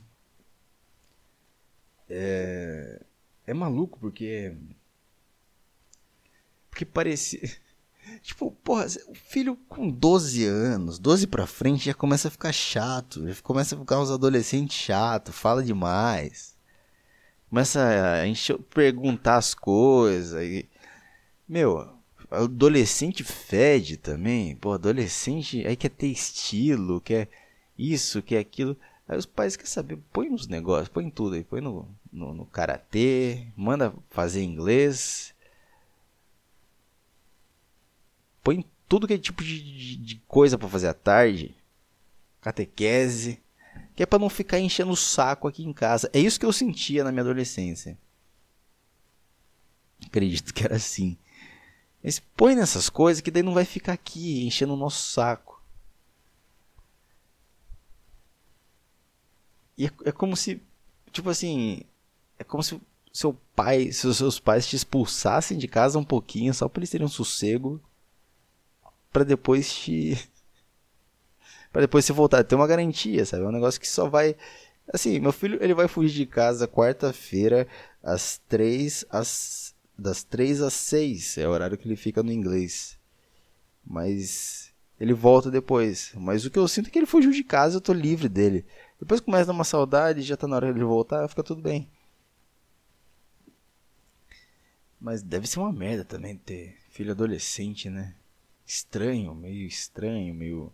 É, 2.07 3.01
é 3.47 3.53
maluco 3.53 3.99
porque 3.99 4.55
porque 6.69 6.85
parecia 6.85 7.41
Tipo, 8.21 8.51
porra, 8.51 8.85
o 9.07 9.15
filho 9.15 9.57
com 9.67 9.89
12 9.89 10.45
anos, 10.45 10.99
12 10.99 11.27
pra 11.27 11.47
frente, 11.47 11.85
já 11.85 11.93
começa 11.93 12.27
a 12.27 12.31
ficar 12.31 12.51
chato. 12.51 13.27
Já 13.27 13.41
começa 13.41 13.75
a 13.75 13.79
ficar 13.79 13.99
uns 13.99 14.11
adolescentes 14.11 14.77
chato, 14.77 15.31
fala 15.31 15.63
demais. 15.63 16.55
Começa 17.49 17.81
a 17.83 18.27
encher, 18.27 18.57
perguntar 18.73 19.37
as 19.37 19.53
coisas. 19.53 20.41
E, 20.43 20.67
meu, 21.47 21.95
adolescente 22.29 23.23
fede 23.23 23.97
também. 23.97 24.55
Pô, 24.55 24.73
adolescente 24.73 25.65
aí 25.65 25.75
quer 25.75 25.89
ter 25.89 26.07
estilo, 26.07 27.01
quer 27.01 27.29
isso, 27.77 28.21
quer 28.21 28.39
aquilo. 28.39 28.77
Aí 29.07 29.17
os 29.17 29.25
pais 29.25 29.55
querem 29.55 29.69
saber, 29.69 29.99
põe 30.11 30.29
nos 30.29 30.47
negócios, 30.47 30.89
põe 30.89 31.09
tudo 31.09 31.35
aí, 31.35 31.43
põe 31.43 31.61
no, 31.61 31.87
no, 32.11 32.33
no 32.33 32.45
karatê, 32.45 33.47
manda 33.55 33.93
fazer 34.09 34.41
inglês 34.43 35.34
põe 38.45 38.63
tudo 38.87 39.07
que 39.07 39.15
é 39.15 39.17
tipo 39.17 39.43
de, 39.43 39.59
de, 39.59 39.95
de 39.97 40.15
coisa 40.27 40.55
para 40.55 40.69
fazer 40.69 40.87
à 40.87 40.93
tarde. 40.93 41.57
Catequese. 42.39 43.41
Que 43.95 44.03
é 44.03 44.05
pra 44.05 44.19
não 44.19 44.29
ficar 44.29 44.59
enchendo 44.59 44.91
o 44.91 44.95
saco 44.95 45.47
aqui 45.47 45.63
em 45.63 45.73
casa. 45.73 46.09
É 46.13 46.19
isso 46.19 46.39
que 46.39 46.45
eu 46.45 46.53
sentia 46.53 47.03
na 47.03 47.11
minha 47.11 47.23
adolescência. 47.23 47.97
Acredito 50.05 50.53
que 50.53 50.63
era 50.63 50.75
assim. 50.75 51.17
Mas 52.03 52.19
põe 52.19 52.55
nessas 52.55 52.87
coisas 52.87 53.19
que 53.19 53.31
daí 53.31 53.41
não 53.41 53.53
vai 53.53 53.65
ficar 53.65 53.93
aqui 53.93 54.45
enchendo 54.45 54.75
o 54.75 54.77
nosso 54.77 55.11
saco. 55.11 55.59
E 59.75 59.87
é, 59.87 59.91
é 60.05 60.11
como 60.11 60.37
se. 60.37 60.61
Tipo 61.11 61.31
assim. 61.31 61.81
É 62.37 62.43
como 62.43 62.61
se 62.61 62.79
seu 63.11 63.33
pai, 63.55 63.93
se 63.93 64.05
os 64.05 64.17
seus 64.17 64.39
pais 64.39 64.67
te 64.67 64.75
expulsassem 64.75 65.57
de 65.57 65.69
casa 65.69 65.97
um 65.97 66.03
pouquinho 66.03 66.53
só 66.53 66.67
para 66.67 66.81
eles 66.81 66.89
terem 66.89 67.05
um 67.07 67.09
sossego 67.09 67.81
para 69.15 69.23
depois 69.23 69.73
te 69.73 70.17
para 71.71 71.81
depois 71.83 72.03
você 72.03 72.11
voltar, 72.11 72.43
ter 72.43 72.55
uma 72.55 72.67
garantia, 72.67 73.25
sabe? 73.25 73.43
É 73.43 73.47
um 73.47 73.51
negócio 73.51 73.79
que 73.79 73.87
só 73.87 74.09
vai 74.09 74.35
assim, 74.91 75.21
meu 75.21 75.31
filho, 75.31 75.57
ele 75.63 75.73
vai 75.73 75.87
fugir 75.87 76.13
de 76.13 76.25
casa 76.25 76.67
quarta-feira 76.67 77.65
às 78.03 78.41
três 78.49 79.05
às 79.09 79.73
das 79.97 80.21
três 80.21 80.61
às 80.61 80.73
seis, 80.73 81.37
é 81.37 81.47
o 81.47 81.51
horário 81.51 81.77
que 81.77 81.87
ele 81.87 81.95
fica 81.95 82.21
no 82.21 82.29
inglês. 82.29 82.99
Mas 83.85 84.73
ele 84.99 85.13
volta 85.13 85.49
depois. 85.49 86.11
Mas 86.15 86.43
o 86.43 86.51
que 86.51 86.59
eu 86.59 86.67
sinto 86.67 86.87
é 86.87 86.91
que 86.91 86.99
ele 86.99 87.05
fugiu 87.05 87.31
de 87.31 87.43
casa, 87.43 87.77
eu 87.77 87.81
tô 87.81 87.93
livre 87.93 88.27
dele. 88.27 88.65
Depois 88.99 89.21
começa 89.21 89.43
a 89.43 89.47
dar 89.47 89.53
uma 89.53 89.63
saudade, 89.63 90.23
já 90.23 90.35
tá 90.35 90.47
na 90.47 90.57
hora 90.57 90.73
de 90.73 90.79
ele 90.79 90.85
voltar, 90.85 91.29
fica 91.29 91.43
tudo 91.43 91.61
bem. 91.61 91.89
Mas 94.99 95.21
deve 95.21 95.47
ser 95.47 95.59
uma 95.59 95.71
merda 95.71 96.03
também 96.03 96.35
ter 96.35 96.77
filho 96.89 97.11
adolescente, 97.11 97.89
né? 97.89 98.15
Estranho, 98.65 99.33
meio 99.35 99.67
estranho, 99.67 100.33
meio. 100.33 100.73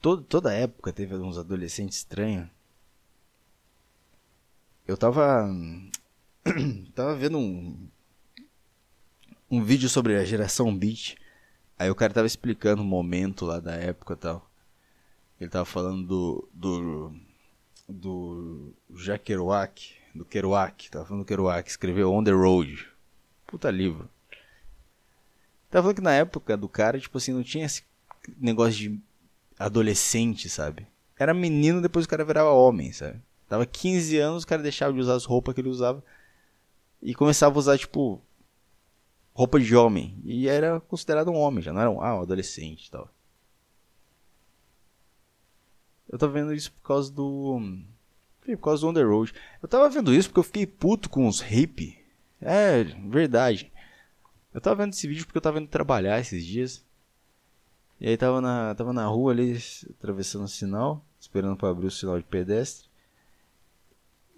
Todo, 0.00 0.22
toda 0.22 0.52
época 0.52 0.92
teve 0.92 1.14
uns 1.16 1.38
adolescentes 1.38 1.98
estranhos. 1.98 2.48
Eu 4.86 4.96
tava. 4.96 5.48
tava 6.94 7.14
vendo 7.16 7.38
um. 7.38 7.88
Um 9.50 9.62
vídeo 9.62 9.88
sobre 9.88 10.16
a 10.16 10.24
geração 10.24 10.76
Beat. 10.76 11.16
Aí 11.78 11.90
o 11.90 11.94
cara 11.94 12.12
tava 12.12 12.26
explicando 12.26 12.82
o 12.82 12.84
momento 12.84 13.44
lá 13.44 13.60
da 13.60 13.74
época 13.74 14.14
e 14.14 14.16
tal. 14.16 14.50
Ele 15.40 15.50
tava 15.50 15.64
falando 15.64 16.06
do. 16.06 16.48
do. 16.52 17.12
do 17.88 18.74
Jack 18.96 19.24
Kerouac. 19.24 19.94
Do 20.14 20.24
Kerouac. 20.24 20.90
Tava 20.90 21.04
falando 21.04 21.24
do 21.24 21.26
Kerouac. 21.26 21.68
Escreveu 21.68 22.12
On 22.12 22.24
the 22.24 22.32
Road. 22.32 22.88
Puta 23.46 23.70
livro. 23.70 24.08
Tava 25.72 25.84
falando 25.84 25.96
que 25.96 26.02
na 26.02 26.12
época 26.12 26.54
do 26.54 26.68
cara, 26.68 27.00
tipo 27.00 27.16
assim, 27.16 27.32
não 27.32 27.42
tinha 27.42 27.64
esse 27.64 27.82
negócio 28.38 28.74
de 28.74 29.00
adolescente, 29.58 30.50
sabe? 30.50 30.86
Era 31.18 31.32
menino, 31.32 31.80
depois 31.80 32.04
o 32.04 32.08
cara 32.08 32.26
virava 32.26 32.50
homem, 32.50 32.92
sabe? 32.92 33.18
Tava 33.48 33.64
15 33.64 34.18
anos, 34.18 34.42
o 34.42 34.46
cara 34.46 34.62
deixava 34.62 34.92
de 34.92 35.00
usar 35.00 35.14
as 35.14 35.24
roupas 35.24 35.54
que 35.54 35.62
ele 35.62 35.70
usava 35.70 36.04
e 37.00 37.14
começava 37.14 37.56
a 37.56 37.58
usar, 37.58 37.78
tipo, 37.78 38.20
roupa 39.32 39.58
de 39.58 39.74
homem. 39.74 40.20
E 40.26 40.46
era 40.46 40.78
considerado 40.78 41.30
um 41.30 41.38
homem, 41.38 41.62
já 41.62 41.72
não 41.72 41.80
era 41.80 41.90
um, 41.90 42.02
ah, 42.02 42.18
um 42.18 42.20
adolescente 42.20 42.88
e 42.88 42.90
tal. 42.90 43.08
Eu 46.06 46.18
tava 46.18 46.34
vendo 46.34 46.52
isso 46.52 46.70
por 46.72 46.82
causa 46.82 47.10
do. 47.10 47.62
Por 48.44 48.58
causa 48.58 48.82
do 48.82 48.88
On 48.88 49.08
Road. 49.08 49.32
Eu 49.62 49.68
tava 49.68 49.88
vendo 49.88 50.12
isso 50.12 50.28
porque 50.28 50.40
eu 50.40 50.44
fiquei 50.44 50.66
puto 50.66 51.08
com 51.08 51.26
os 51.26 51.40
hippie. 51.40 51.98
É, 52.42 52.84
verdade. 52.84 53.71
Eu 54.54 54.60
tava 54.60 54.82
vendo 54.82 54.92
esse 54.92 55.06
vídeo 55.08 55.24
porque 55.24 55.38
eu 55.38 55.42
tava 55.42 55.58
indo 55.58 55.68
trabalhar 55.68 56.20
esses 56.20 56.44
dias. 56.44 56.84
E 58.00 58.08
aí 58.08 58.16
tava 58.16 58.40
na, 58.40 58.74
tava 58.74 58.92
na 58.92 59.06
rua 59.06 59.32
ali, 59.32 59.58
atravessando 59.90 60.44
o 60.44 60.48
sinal, 60.48 61.04
esperando 61.20 61.56
para 61.56 61.70
abrir 61.70 61.86
o 61.86 61.90
sinal 61.90 62.18
de 62.18 62.24
pedestre. 62.24 62.88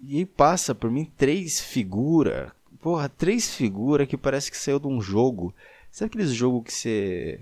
E 0.03 0.19
aí 0.19 0.27
passa 0.27 0.75
por 0.75 0.91
mim 0.91 1.11
três 1.17 1.61
figuras. 1.61 2.53
Porra, 2.81 3.09
três 3.09 3.55
figuras 3.55 4.07
que 4.07 4.17
parece 4.17 4.51
que 4.51 4.57
saiu 4.57 4.79
de 4.79 4.87
um 4.87 5.01
jogo. 5.01 5.55
Sabe 5.91 6.09
aqueles 6.09 6.31
jogo 6.31 6.63
que 6.63 6.73
você 6.73 7.41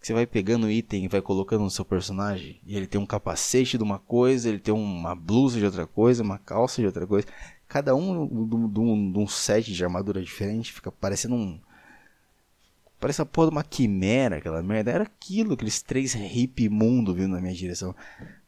que 0.00 0.06
você 0.06 0.12
vai 0.12 0.26
pegando 0.26 0.70
item 0.70 1.06
e 1.06 1.08
vai 1.08 1.20
colocando 1.20 1.64
no 1.64 1.70
seu 1.70 1.84
personagem? 1.84 2.60
E 2.64 2.76
ele 2.76 2.86
tem 2.86 3.00
um 3.00 3.06
capacete 3.06 3.76
de 3.76 3.82
uma 3.82 3.98
coisa, 3.98 4.48
ele 4.48 4.60
tem 4.60 4.72
uma 4.72 5.14
blusa 5.14 5.58
de 5.58 5.64
outra 5.64 5.86
coisa, 5.86 6.22
uma 6.22 6.38
calça 6.38 6.80
de 6.80 6.86
outra 6.86 7.06
coisa. 7.06 7.26
Cada 7.66 7.96
um 7.96 8.26
de 8.70 8.80
um, 8.80 9.12
um 9.16 9.26
set 9.26 9.72
de 9.72 9.82
armadura 9.84 10.22
diferente 10.22 10.72
fica 10.72 10.92
parecendo 10.92 11.34
um 11.34 11.58
Parece 13.00 13.22
a 13.22 13.26
porra 13.26 13.48
de 13.48 13.54
uma 13.54 13.64
quimera, 13.64 14.36
aquela 14.38 14.62
merda. 14.62 14.90
Era 14.90 15.04
aquilo, 15.04 15.54
aqueles 15.54 15.80
três 15.80 16.14
hippie 16.14 16.64
imundo 16.64 17.14
vindo 17.14 17.34
na 17.34 17.40
minha 17.40 17.54
direção. 17.54 17.94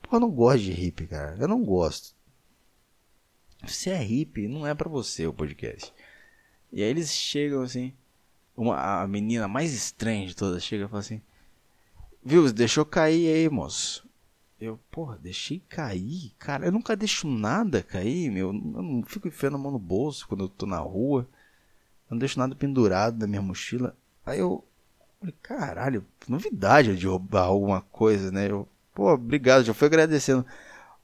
Pô, 0.03 0.17
eu 0.17 0.21
não 0.21 0.31
gosto 0.31 0.65
de 0.65 0.73
hippie, 0.73 1.07
cara. 1.07 1.37
Eu 1.39 1.47
não 1.47 1.63
gosto. 1.65 2.15
Você 3.65 3.91
é 3.91 4.03
hippie, 4.03 4.49
não 4.49 4.67
é 4.67 4.75
para 4.75 4.89
você 4.89 5.27
o 5.27 5.33
podcast. 5.33 5.93
E 6.73 6.83
aí 6.83 6.89
eles 6.89 7.13
chegam 7.13 7.63
assim. 7.63 7.93
Uma, 8.57 9.03
a 9.03 9.07
menina 9.07 9.47
mais 9.47 9.73
estranha 9.73 10.27
de 10.27 10.35
todas 10.35 10.65
chega 10.65 10.85
e 10.85 10.89
fala 10.89 11.01
assim: 11.01 11.23
Viu, 12.25 12.53
deixou 12.53 12.85
cair 12.85 13.33
aí, 13.33 13.49
moço. 13.49 14.09
Eu, 14.61 14.79
porra, 14.91 15.17
deixei 15.17 15.63
cair? 15.69 16.33
Cara, 16.39 16.67
eu 16.67 16.73
nunca 16.73 16.95
deixo 16.95 17.27
nada 17.27 17.83
cair, 17.83 18.31
meu. 18.31 18.49
Eu 18.49 18.53
não 18.53 19.03
fico 19.05 19.29
enfiando 19.29 19.57
a 19.57 19.59
mão 19.59 19.73
no 19.73 19.79
bolso 19.79 20.29
quando 20.29 20.45
eu 20.45 20.49
tô 20.49 20.67
na 20.67 20.79
rua. 20.79 21.27
Eu 22.11 22.15
não 22.15 22.19
deixo 22.19 22.39
nada 22.39 22.55
pendurado 22.55 23.19
na 23.19 23.27
minha 23.27 23.41
mochila. 23.41 23.97
Aí 24.25 24.39
eu 24.39 24.65
falei, 25.19 25.35
caralho, 25.43 26.07
novidade 26.29 26.97
de 26.97 27.07
roubar 27.07 27.45
alguma 27.45 27.81
coisa, 27.81 28.31
né? 28.31 28.51
Eu, 28.51 28.69
pô, 28.95 29.13
obrigado, 29.13 29.65
já 29.65 29.75
fui 29.75 29.87
agradecendo. 29.87 30.47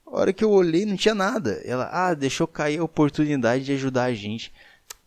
A 0.07 0.21
hora 0.21 0.33
que 0.33 0.45
eu 0.45 0.51
olhei, 0.51 0.87
não 0.87 0.97
tinha 0.97 1.15
nada. 1.15 1.61
Ela, 1.65 1.89
ah, 1.93 2.15
deixou 2.15 2.47
cair 2.47 2.79
a 2.79 2.85
oportunidade 2.85 3.65
de 3.65 3.73
ajudar 3.73 4.05
a 4.05 4.15
gente. 4.15 4.53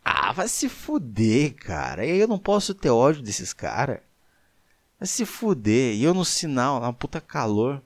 Ah, 0.04 0.32
vai 0.34 0.48
se 0.48 0.68
fuder, 0.68 1.56
cara. 1.56 2.06
Eu 2.06 2.28
não 2.28 2.38
posso 2.38 2.74
ter 2.74 2.90
ódio 2.90 3.24
desses 3.24 3.54
caras. 3.54 4.00
Vai 5.00 5.08
se 5.08 5.26
fuder. 5.26 5.96
E 5.96 6.04
eu 6.04 6.14
no 6.14 6.26
sinal, 6.26 6.80
uma 6.80 6.94
puta 6.94 7.22
calor. 7.22 7.82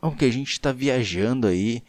Porque 0.00 0.24
a 0.24 0.30
gente 0.30 0.60
tá 0.60 0.72
viajando 0.72 1.46
aí. 1.46 1.82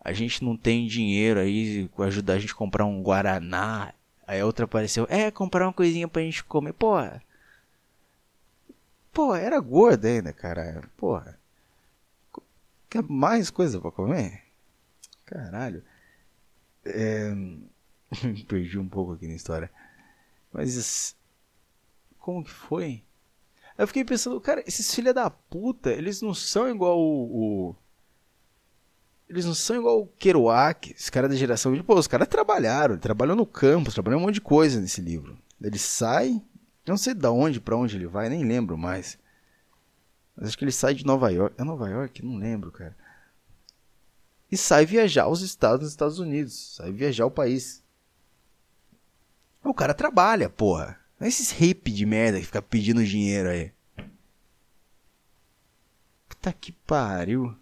A 0.00 0.12
gente 0.12 0.44
não 0.44 0.56
tem 0.56 0.86
dinheiro 0.86 1.40
aí 1.40 1.90
ajudar 1.98 2.34
a 2.34 2.38
gente 2.38 2.52
a 2.52 2.56
comprar 2.56 2.84
um 2.84 3.02
Guaraná. 3.02 3.92
Aí 4.26 4.40
a 4.40 4.46
outra 4.46 4.64
apareceu, 4.64 5.06
é, 5.10 5.30
comprar 5.30 5.66
uma 5.66 5.72
coisinha 5.72 6.08
pra 6.08 6.22
gente 6.22 6.42
comer. 6.44 6.72
Porra. 6.72 7.22
Porra, 9.12 9.38
era 9.38 9.60
gorda 9.60 10.08
ainda, 10.08 10.32
cara. 10.32 10.82
Porra. 10.96 11.38
Quer 12.88 13.02
mais 13.02 13.50
coisa 13.50 13.80
pra 13.80 13.90
comer? 13.90 14.42
Caralho. 15.24 15.82
É... 16.84 17.32
Perdi 18.48 18.78
um 18.78 18.88
pouco 18.88 19.12
aqui 19.12 19.26
na 19.26 19.34
história. 19.34 19.70
Mas. 20.52 21.16
Como 22.18 22.44
que 22.44 22.50
foi? 22.50 23.02
Eu 23.76 23.86
fiquei 23.86 24.04
pensando, 24.04 24.40
cara, 24.40 24.62
esses 24.66 24.94
filha 24.94 25.12
da 25.12 25.28
puta, 25.28 25.90
eles 25.90 26.22
não 26.22 26.32
são 26.32 26.68
igual 26.68 26.98
o. 26.98 27.70
o... 27.70 27.76
eles 29.28 29.44
não 29.44 29.54
são 29.54 29.76
igual 29.76 30.00
o 30.00 30.06
Kerouac, 30.06 30.94
os 30.98 31.10
caras 31.10 31.30
da 31.30 31.36
geração. 31.36 31.76
Pô, 31.82 31.98
os 31.98 32.06
caras 32.06 32.28
trabalharam, 32.28 32.98
trabalham 32.98 33.34
no 33.34 33.46
campo, 33.46 33.92
trabalham 33.92 34.18
um 34.18 34.22
monte 34.22 34.34
de 34.34 34.40
coisa 34.40 34.80
nesse 34.80 35.00
livro. 35.00 35.38
Ele 35.60 35.78
sai, 35.78 36.42
não 36.86 36.96
sei 36.96 37.14
de 37.14 37.26
onde 37.26 37.60
para 37.60 37.76
onde 37.76 37.96
ele 37.96 38.06
vai, 38.06 38.28
nem 38.28 38.44
lembro 38.44 38.76
mais. 38.76 39.18
Mas 40.36 40.48
acho 40.48 40.58
que 40.58 40.64
ele 40.64 40.72
sai 40.72 40.94
de 40.94 41.06
Nova 41.06 41.30
York. 41.30 41.54
É 41.58 41.64
Nova 41.64 41.88
York? 41.88 42.24
Não 42.24 42.36
lembro, 42.36 42.70
cara. 42.70 42.96
E 44.50 44.56
sai 44.56 44.84
viajar 44.84 45.28
os 45.28 45.40
estados 45.40 45.80
dos 45.80 45.90
Estados 45.90 46.18
Unidos. 46.18 46.76
Sai 46.76 46.92
viajar 46.92 47.24
o 47.24 47.30
país. 47.30 47.82
O 49.62 49.72
cara 49.72 49.94
trabalha, 49.94 50.50
porra. 50.50 51.00
Não 51.18 51.24
é 51.24 51.28
esses 51.28 51.50
hippie 51.50 51.92
de 51.92 52.04
merda 52.04 52.38
que 52.38 52.46
fica 52.46 52.60
pedindo 52.60 53.04
dinheiro 53.04 53.48
aí. 53.48 53.72
Puta 56.28 56.52
que 56.52 56.72
pariu. 56.72 57.56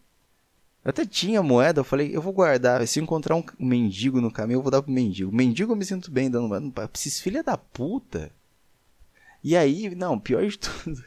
Eu 0.84 0.90
até 0.90 1.06
tinha 1.06 1.42
moeda, 1.42 1.80
eu 1.80 1.84
falei, 1.84 2.14
eu 2.14 2.20
vou 2.20 2.32
guardar. 2.32 2.86
Se 2.88 2.98
eu 2.98 3.04
encontrar 3.04 3.36
um 3.36 3.44
mendigo 3.58 4.20
no 4.20 4.32
caminho, 4.32 4.58
eu 4.58 4.62
vou 4.62 4.70
dar 4.70 4.82
pro 4.82 4.92
mendigo. 4.92 5.30
Mendigo 5.30 5.72
eu 5.72 5.76
me 5.76 5.84
sinto 5.84 6.10
bem 6.10 6.28
dando 6.28 6.72
pra 6.72 6.88
esses 6.92 7.20
filha 7.20 7.42
da 7.42 7.56
puta. 7.56 8.32
E 9.44 9.56
aí, 9.56 9.94
não, 9.94 10.18
pior 10.18 10.44
de 10.46 10.58
tudo. 10.58 11.04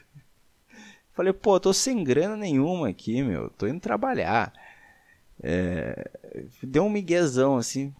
Falei, 1.12 1.32
pô, 1.32 1.58
tô 1.60 1.72
sem 1.72 2.04
grana 2.04 2.36
nenhuma 2.36 2.88
aqui, 2.88 3.22
meu. 3.22 3.50
Tô 3.50 3.66
indo 3.66 3.80
trabalhar. 3.80 4.52
É... 5.42 6.10
Deu 6.62 6.84
um 6.84 6.90
miguezão, 6.90 7.56
assim. 7.56 7.94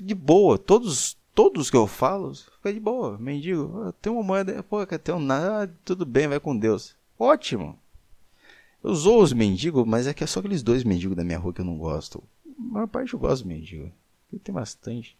De 0.00 0.14
boa. 0.14 0.58
Todos, 0.58 1.16
todos 1.34 1.70
que 1.70 1.76
eu 1.76 1.86
falo, 1.86 2.32
foi 2.62 2.72
de 2.72 2.80
boa. 2.80 3.18
Mendigo, 3.18 3.92
tem 4.00 4.12
uma 4.12 4.22
moeda. 4.22 4.62
Pô, 4.62 4.84
ter 4.86 5.12
um 5.12 5.20
nada. 5.20 5.72
Tudo 5.84 6.06
bem, 6.06 6.28
vai 6.28 6.40
com 6.40 6.56
Deus. 6.56 6.96
Ótimo. 7.18 7.78
Eu 8.84 8.94
zoo 8.94 9.22
os 9.22 9.32
mendigos, 9.32 9.86
mas 9.86 10.06
é 10.06 10.12
que 10.12 10.22
é 10.22 10.26
só 10.26 10.40
aqueles 10.40 10.62
dois 10.62 10.84
mendigos 10.84 11.16
da 11.16 11.24
minha 11.24 11.38
rua 11.38 11.54
que 11.54 11.62
eu 11.62 11.64
não 11.64 11.78
gosto. 11.78 12.22
A 12.46 12.62
maior 12.62 12.86
parte 12.86 13.14
eu 13.14 13.18
gosto 13.18 13.42
de 13.42 13.48
mendigo. 13.48 13.90
Tem 14.42 14.54
bastante. 14.54 15.16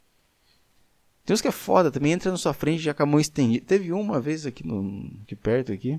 Tem 1.24 1.32
uns 1.32 1.40
que 1.40 1.48
é 1.48 1.52
foda 1.52 1.90
também, 1.90 2.12
entra 2.12 2.30
na 2.30 2.36
sua 2.36 2.52
frente 2.52 2.82
já 2.82 2.92
com 2.92 3.02
a 3.02 3.06
mão 3.06 3.18
estendida. 3.18 3.64
Teve 3.64 3.90
uma 3.90 4.20
vez 4.20 4.44
aqui, 4.44 4.66
no, 4.66 5.10
aqui 5.22 5.34
perto 5.34 5.72
aqui, 5.72 5.98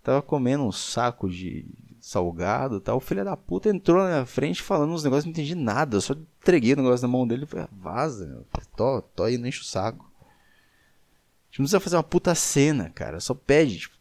tava 0.00 0.22
comendo 0.22 0.62
um 0.62 0.70
saco 0.70 1.28
de 1.28 1.66
salgado 2.00 2.80
tal. 2.80 2.98
O 2.98 3.00
filho 3.00 3.24
da 3.24 3.36
puta 3.36 3.68
entrou 3.68 4.00
na 4.04 4.08
minha 4.08 4.26
frente 4.26 4.62
falando 4.62 4.92
uns 4.92 5.02
negócios, 5.02 5.24
não 5.24 5.32
entendi 5.32 5.56
nada. 5.56 5.96
Eu 5.96 6.00
só 6.00 6.14
entreguei 6.40 6.74
o 6.74 6.76
negócio 6.76 7.04
na 7.04 7.12
mão 7.12 7.26
dele 7.26 7.42
e 7.42 7.46
falei, 7.46 7.64
ah, 7.64 7.76
vaza, 7.76 8.26
meu. 8.26 8.46
Tô, 8.76 9.02
tô 9.02 9.24
não 9.24 9.48
enche 9.48 9.62
o 9.62 9.64
saco. 9.64 10.08
A 10.20 11.46
gente 11.46 11.58
não 11.58 11.64
precisa 11.64 11.80
fazer 11.80 11.96
uma 11.96 12.04
puta 12.04 12.32
cena, 12.36 12.90
cara. 12.90 13.18
Só 13.18 13.34
pede, 13.34 13.80
tipo, 13.80 13.96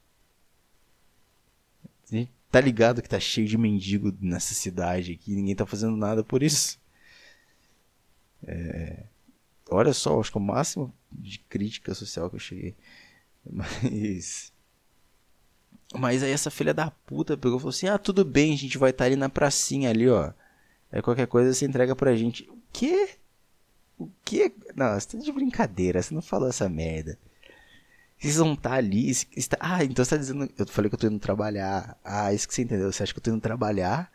tá 2.51 2.59
ligado 2.59 3.01
que 3.01 3.09
tá 3.09 3.19
cheio 3.19 3.47
de 3.47 3.57
mendigo 3.57 4.13
nessa 4.19 4.53
cidade 4.53 5.13
aqui, 5.13 5.33
ninguém 5.33 5.55
tá 5.55 5.65
fazendo 5.65 5.95
nada 5.95 6.23
por 6.23 6.43
isso. 6.43 6.79
É... 8.43 9.05
Olha 9.69 9.93
só, 9.93 10.19
acho 10.19 10.31
que 10.31 10.37
é 10.37 10.41
o 10.41 10.43
máximo 10.43 10.93
de 11.11 11.39
crítica 11.39 11.93
social 11.93 12.29
que 12.29 12.35
eu 12.35 12.39
cheguei. 12.39 12.75
Mas. 13.49 14.51
Mas 15.93 16.23
aí 16.23 16.31
essa 16.31 16.51
filha 16.51 16.73
da 16.73 16.91
puta 16.91 17.37
pegou 17.37 17.57
e 17.57 17.61
falou 17.61 17.69
assim: 17.69 17.87
Ah, 17.87 17.97
tudo 17.97 18.25
bem, 18.25 18.53
a 18.53 18.57
gente 18.57 18.77
vai 18.77 18.91
estar 18.91 19.05
tá 19.05 19.07
ali 19.07 19.15
na 19.15 19.29
pracinha 19.29 19.89
ali, 19.89 20.09
ó. 20.09 20.33
Aí 20.91 21.01
qualquer 21.01 21.27
coisa 21.27 21.53
você 21.53 21.65
entrega 21.65 21.95
pra 21.95 22.15
gente. 22.15 22.49
O 22.49 22.57
quê? 22.73 23.09
O 23.97 24.09
quê? 24.25 24.53
Não, 24.75 24.99
você 24.99 25.17
tá 25.17 25.23
de 25.23 25.31
brincadeira, 25.31 26.01
você 26.01 26.13
não 26.13 26.21
falou 26.21 26.49
essa 26.49 26.67
merda. 26.67 27.17
Vocês 28.21 28.35
vão 28.35 28.53
estar 28.53 28.69
tá 28.69 28.75
ali. 28.75 29.09
Está... 29.09 29.57
Ah, 29.59 29.83
então 29.83 30.05
você 30.05 30.11
tá 30.11 30.17
dizendo. 30.17 30.47
Eu 30.55 30.67
falei 30.67 30.89
que 30.89 30.95
eu 30.95 30.99
tô 30.99 31.07
indo 31.07 31.17
trabalhar. 31.17 31.97
Ah, 32.03 32.31
isso 32.31 32.47
que 32.47 32.53
você 32.53 32.61
entendeu. 32.61 32.91
Você 32.91 33.01
acha 33.01 33.11
que 33.11 33.17
eu 33.17 33.23
tô 33.23 33.31
indo 33.31 33.41
trabalhar 33.41 34.11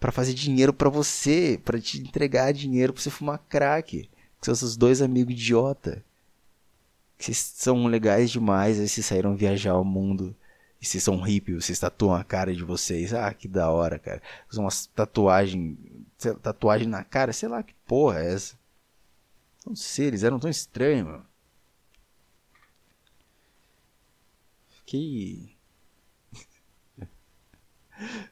para 0.00 0.10
fazer 0.10 0.32
dinheiro 0.32 0.72
para 0.72 0.88
você, 0.88 1.60
para 1.62 1.78
te 1.78 2.00
entregar 2.00 2.52
dinheiro 2.52 2.94
pra 2.94 3.02
você 3.02 3.10
fumar 3.10 3.38
crack. 3.46 4.08
Com 4.40 4.54
seus 4.54 4.78
dois 4.78 5.02
amigos 5.02 5.34
idiota. 5.34 6.02
Que 7.18 7.26
vocês 7.26 7.36
são 7.36 7.86
legais 7.86 8.30
demais, 8.30 8.80
aí 8.80 8.88
vocês 8.88 9.04
saíram 9.04 9.36
viajar 9.36 9.76
o 9.76 9.84
mundo. 9.84 10.34
E 10.80 10.86
vocês 10.86 11.04
são 11.04 11.20
hippie, 11.20 11.54
vocês 11.54 11.78
tatuam 11.78 12.14
a 12.14 12.24
cara 12.24 12.54
de 12.54 12.64
vocês. 12.64 13.12
Ah, 13.12 13.32
que 13.34 13.46
da 13.46 13.70
hora, 13.70 13.98
cara. 13.98 14.22
Usam 14.50 14.64
uma 14.64 14.72
tatuagem. 14.94 15.76
Tatuagem 16.42 16.88
na 16.88 17.04
cara, 17.04 17.32
sei 17.32 17.50
lá 17.50 17.62
que 17.62 17.74
porra 17.86 18.20
é 18.20 18.32
essa. 18.32 18.54
Não 19.66 19.76
sei, 19.76 20.06
eles 20.06 20.24
eram 20.24 20.38
tão 20.38 20.48
estranhos, 20.48 21.06
mano. 21.06 21.33
Fiquei. 24.94 25.56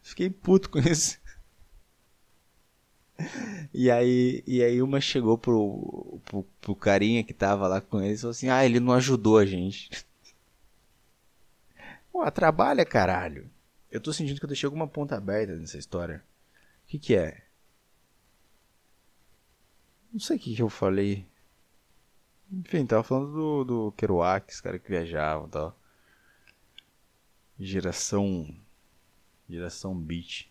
Fiquei 0.00 0.30
puto 0.30 0.70
com 0.70 0.78
isso. 0.78 1.20
E 3.74 3.90
aí, 3.90 4.42
e 4.46 4.62
aí 4.62 4.80
uma 4.80 5.00
chegou 5.00 5.36
pro, 5.36 6.20
pro, 6.24 6.44
pro 6.60 6.76
carinha 6.76 7.24
que 7.24 7.34
tava 7.34 7.66
lá 7.66 7.80
com 7.80 8.00
ele 8.00 8.14
e 8.14 8.18
falou 8.18 8.30
assim: 8.30 8.48
Ah, 8.48 8.64
ele 8.64 8.78
não 8.78 8.92
ajudou 8.92 9.38
a 9.38 9.44
gente. 9.46 9.90
Pô, 12.12 12.30
trabalha, 12.30 12.84
caralho. 12.84 13.50
Eu 13.90 14.00
tô 14.00 14.12
sentindo 14.12 14.38
que 14.38 14.44
eu 14.44 14.48
deixei 14.48 14.66
alguma 14.66 14.86
ponta 14.86 15.16
aberta 15.16 15.56
nessa 15.56 15.78
história. 15.78 16.22
O 16.84 16.88
que 16.88 16.98
que 16.98 17.16
é? 17.16 17.42
Não 20.12 20.20
sei 20.20 20.36
o 20.36 20.40
que 20.40 20.54
que 20.54 20.62
eu 20.62 20.68
falei. 20.68 21.26
Enfim, 22.50 22.86
tava 22.86 23.02
falando 23.02 23.32
do, 23.32 23.64
do 23.64 23.92
Kerouac, 23.92 24.52
os 24.52 24.60
caras 24.60 24.80
que 24.80 24.90
viajavam 24.90 25.46
e 25.46 25.50
tal. 25.50 25.81
Geração. 27.62 28.52
Geração 29.48 29.94
beat. 29.94 30.50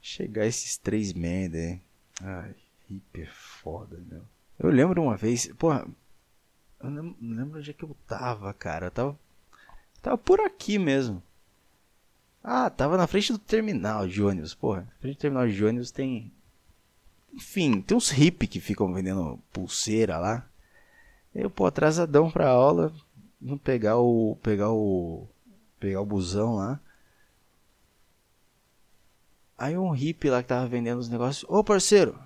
Chegar 0.00 0.46
esses 0.46 0.76
três 0.76 1.12
merda, 1.12 1.58
hein? 1.58 1.82
Ai, 2.20 2.54
hiper 2.88 3.34
foda, 3.34 4.00
meu. 4.08 4.22
Eu 4.60 4.70
lembro 4.70 5.02
uma 5.02 5.16
vez, 5.16 5.48
porra. 5.58 5.84
Eu 6.80 6.90
não 6.90 7.16
lembro 7.20 7.58
onde 7.58 7.70
é 7.70 7.74
que 7.74 7.82
eu 7.82 7.96
tava, 8.06 8.54
cara. 8.54 8.86
Eu 8.86 8.90
tava. 8.92 9.18
Tava 10.00 10.16
por 10.16 10.40
aqui 10.40 10.78
mesmo. 10.78 11.20
Ah, 12.42 12.70
tava 12.70 12.96
na 12.96 13.08
frente 13.08 13.32
do 13.32 13.40
terminal 13.40 14.06
de 14.06 14.22
ônibus, 14.22 14.54
porra. 14.54 14.82
Na 14.82 15.00
frente 15.00 15.16
do 15.16 15.20
terminal 15.20 15.48
de 15.48 15.64
ônibus 15.64 15.90
tem. 15.90 16.32
Enfim, 17.34 17.80
tem 17.80 17.96
uns 17.96 18.10
hippies 18.10 18.48
que 18.48 18.60
ficam 18.60 18.94
vendendo 18.94 19.40
pulseira 19.52 20.18
lá. 20.18 20.48
Eu, 21.34 21.50
pô, 21.50 21.66
atrasadão 21.66 22.30
pra 22.30 22.48
aula, 22.48 22.92
Vamos 23.42 23.60
pegar 23.62 23.96
o. 23.98 24.36
pegar 24.40 24.70
o. 24.70 25.26
pegar 25.80 26.00
o 26.00 26.06
busão 26.06 26.56
lá. 26.56 26.80
Aí 29.58 29.76
um 29.76 29.90
hippie 29.90 30.30
lá 30.30 30.42
que 30.42 30.48
tava 30.48 30.66
vendendo 30.66 31.00
os 31.00 31.08
negócios. 31.08 31.44
Ô 31.50 31.62
parceiro! 31.64 32.18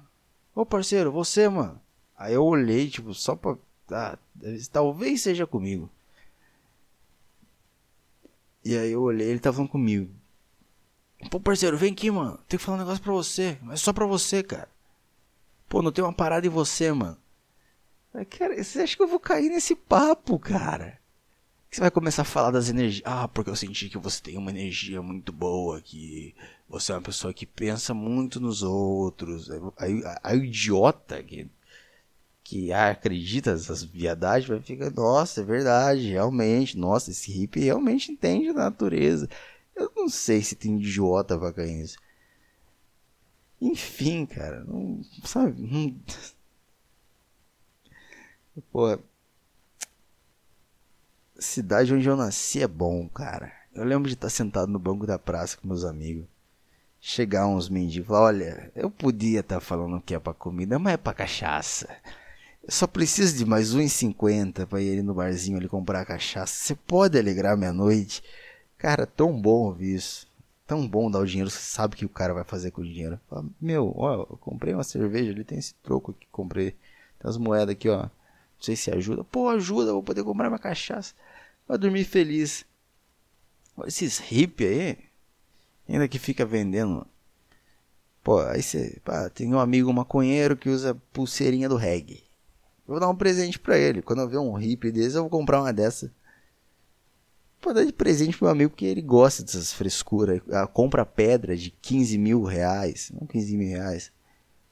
Ô 0.55 0.65
parceiro, 0.65 1.11
você, 1.11 1.49
mano. 1.49 1.81
Aí 2.17 2.35
eu 2.35 2.45
olhei, 2.45 2.89
tipo, 2.91 3.15
só 3.15 3.35
pra. 3.35 3.57
Ah, 3.91 4.19
talvez 4.71 5.23
seja 5.23 5.47
comigo. 5.47 5.91
E 8.65 8.77
aí 8.77 8.93
eu 8.93 9.03
olhei, 9.03 9.29
ele 9.29 9.39
tava 9.39 9.57
falando 9.57 9.71
comigo. 9.71 10.13
Pô, 11.31 11.41
parceiro, 11.41 11.79
vem 11.79 11.93
aqui, 11.93 12.11
mano. 12.11 12.39
Tem 12.49 12.59
que 12.59 12.65
falar 12.65 12.77
um 12.77 12.81
negócio 12.81 13.03
pra 13.03 13.13
você. 13.13 13.59
Mas 13.63 13.81
só 13.81 13.93
pra 13.93 14.07
você, 14.07 14.43
cara. 14.43 14.69
Pô, 15.69 15.81
não 15.81 15.93
tem 15.93 16.05
uma 16.05 16.13
parada 16.13 16.47
em 16.47 16.51
você, 16.51 16.93
mano. 16.93 17.17
Cara, 18.31 18.63
você 18.63 18.81
acha 18.81 18.97
que 18.97 19.03
eu 19.03 19.09
vou 19.09 19.21
cair 19.21 19.51
nesse 19.51 19.75
papo, 19.75 20.39
cara? 20.39 20.99
Você 21.77 21.83
vai 21.83 21.91
começar 21.91 22.23
a 22.23 22.25
falar 22.25 22.51
das 22.53 22.71
energias. 22.71 23.03
Ah, 23.05 23.29
porque 23.29 23.51
eu 23.51 23.55
senti 23.55 23.91
que 23.91 23.99
você 23.99 24.23
tem 24.23 24.39
uma 24.39 24.49
energia 24.49 25.03
muito 25.03 25.31
boa, 25.31 25.79
que 25.79 26.35
você 26.67 26.91
é 26.91 26.95
uma 26.95 27.03
pessoa 27.03 27.35
que 27.35 27.45
pensa 27.45 27.93
muito 27.93 28.41
nos 28.41 28.63
outros. 28.63 29.51
Aí, 29.77 30.03
aí 30.23 30.39
o 30.39 30.45
idiota 30.45 31.23
que, 31.23 31.51
que 32.43 32.73
acredita 32.73 33.53
nessas 33.53 33.85
viadagens 33.85 34.49
vai 34.49 34.59
ficar, 34.63 34.91
nossa, 34.91 35.43
é 35.43 35.45
verdade, 35.45 36.09
realmente, 36.09 36.79
nossa, 36.79 37.11
esse 37.11 37.31
hippie 37.31 37.65
realmente 37.65 38.11
entende 38.11 38.49
a 38.49 38.55
natureza. 38.55 39.29
Eu 39.75 39.93
não 39.95 40.09
sei 40.09 40.41
se 40.43 40.57
tem 40.57 40.79
idiota 40.79 41.39
pra 41.39 41.53
cair 41.53 41.75
nisso. 41.77 41.99
Enfim, 43.61 44.25
cara, 44.25 44.65
não, 44.65 45.03
sabe, 45.25 45.61
não... 45.61 45.95
Pô, 48.73 48.99
cidade 51.39 51.95
onde 51.95 52.09
eu 52.09 52.17
nasci 52.17 52.63
é 52.63 52.69
bom, 52.69 53.09
cara. 53.09 53.53
Eu 53.75 53.85
lembro 53.85 54.09
de 54.09 54.15
estar 54.15 54.31
sentado 54.31 54.71
no 54.71 54.79
banco 54.79 55.07
da 55.07 55.19
praça 55.19 55.57
com 55.57 55.69
meus 55.69 55.85
amigos. 55.85 56.27
Chegar 57.01 57.47
uns 57.47 57.69
mendigos 57.69 58.07
e 58.07 58.09
falar: 58.09 58.27
Olha, 58.27 58.73
eu 58.75 58.91
podia 58.91 59.41
estar 59.41 59.61
falando 59.61 60.01
que 60.01 60.15
é 60.15 60.19
pra 60.19 60.33
comida, 60.33 60.79
mas 60.79 60.95
é 60.95 60.97
pra 60.97 61.13
cachaça. 61.13 61.89
Eu 62.63 62.73
só 62.73 62.87
preciso 62.87 63.37
de 63.37 63.45
mais 63.45 63.75
1,50 63.75 64.67
pra 64.67 64.81
ir 64.81 65.03
no 65.03 65.15
barzinho 65.15 65.59
ali 65.59 65.69
comprar 65.69 66.05
cachaça. 66.05 66.55
Você 66.55 66.75
pode 66.75 67.19
alegrar 67.19 67.57
minha 67.57 67.73
noite? 67.73 68.23
Cara, 68.79 69.07
tão 69.07 69.41
bom 69.41 69.67
ouvir 69.67 69.95
isso. 69.95 70.27
Tão 70.67 70.87
bom 70.89 71.09
dar 71.09 71.21
o 71.21 71.27
dinheiro, 71.27 71.49
você 71.49 71.61
sabe 71.61 71.95
o 71.95 71.97
que 71.97 72.05
o 72.05 72.09
cara 72.09 72.35
vai 72.35 72.43
fazer 72.43 72.73
com 72.73 72.81
o 72.81 72.85
dinheiro. 72.85 73.21
Fala, 73.31 73.45
Meu, 73.61 73.93
ó, 73.97 74.15
eu 74.15 74.37
comprei 74.39 74.75
uma 74.75 74.83
cerveja 74.83 75.31
ali, 75.31 75.45
tem 75.45 75.59
esse 75.59 75.75
troco 75.75 76.11
aqui, 76.11 76.27
comprei. 76.33 76.73
Tem 77.21 77.31
as 77.31 77.37
moedas 77.37 77.71
aqui, 77.71 77.89
ó. 77.89 78.09
Sei 78.67 78.75
se 78.75 78.91
ajuda. 78.91 79.23
Pô, 79.23 79.49
ajuda, 79.49 79.93
vou 79.93 80.03
poder 80.03 80.25
comprar 80.25 80.49
uma 80.49 80.59
cachaça. 80.59 81.15
Vai 81.69 81.79
dormir 81.79 82.03
feliz. 82.03 82.65
Esses 83.87 84.19
hippies 84.19 84.69
aí, 84.69 84.99
ainda 85.89 86.09
que 86.09 86.19
fica 86.19 86.45
vendendo 86.45 87.07
Pô, 88.25 88.41
aí 88.41 88.61
você. 88.61 89.01
Tem 89.35 89.55
um 89.55 89.61
amigo 89.61 89.93
maconheiro 89.93 90.57
que 90.57 90.69
usa 90.69 91.01
pulseirinha 91.13 91.69
do 91.69 91.77
reggae. 91.77 92.25
Vou 92.85 92.99
dar 92.99 93.09
um 93.09 93.15
presente 93.15 93.57
pra 93.57 93.79
ele. 93.79 94.03
Quando 94.03 94.23
eu 94.23 94.29
ver 94.29 94.39
um 94.39 94.55
hippie 94.55 94.91
desse, 94.91 95.15
eu 95.15 95.23
vou 95.23 95.31
comprar 95.31 95.61
uma 95.61 95.73
dessa. 95.73 96.13
Pô, 97.61 97.73
dar 97.73 97.85
de 97.85 97.93
presente 97.93 98.37
pro 98.37 98.47
meu 98.47 98.53
amigo 98.53 98.71
porque 98.71 98.85
ele 98.85 99.01
gosta 99.01 99.45
dessas 99.45 99.73
frescuras. 99.73 100.43
Ah, 100.51 100.67
compra 100.67 101.07
pedra 101.07 101.57
de 101.57 101.71
15 101.71 102.19
mil 102.19 102.43
reais. 102.43 103.13
Não 103.15 103.29
15 103.29 103.57
mil 103.57 103.69
reais. 103.69 104.11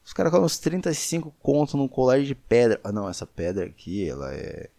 Os 0.05 0.13
caras 0.13 0.31
cobram 0.31 0.45
uns 0.45 0.59
35 0.59 1.31
contos 1.41 1.73
num 1.73 1.87
colar 1.87 2.21
de 2.21 2.35
pedra. 2.35 2.79
Ah, 2.83 2.91
não, 2.91 3.09
essa 3.09 3.25
pedra 3.25 3.65
aqui, 3.65 4.07
ela 4.07 4.31
é 4.35 4.69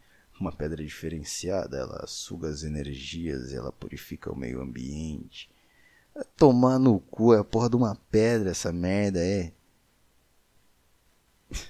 uma 0.41 0.53
pedra 0.53 0.85
diferenciada. 0.85 1.77
Ela 1.77 2.07
suga 2.07 2.49
as 2.49 2.63
energias, 2.63 3.53
ela 3.53 3.73
purifica 3.73 4.33
o 4.33 4.37
meio 4.37 4.63
ambiente. 4.63 5.51
Tomar 6.37 6.79
no 6.79 7.01
cu, 7.01 7.35
é 7.35 7.41
a 7.41 7.45
porra 7.45 7.69
de 7.69 7.75
uma 7.75 7.97
pedra 8.09 8.51
essa 8.51 8.73
merda, 8.73 9.19
é. 9.21 9.53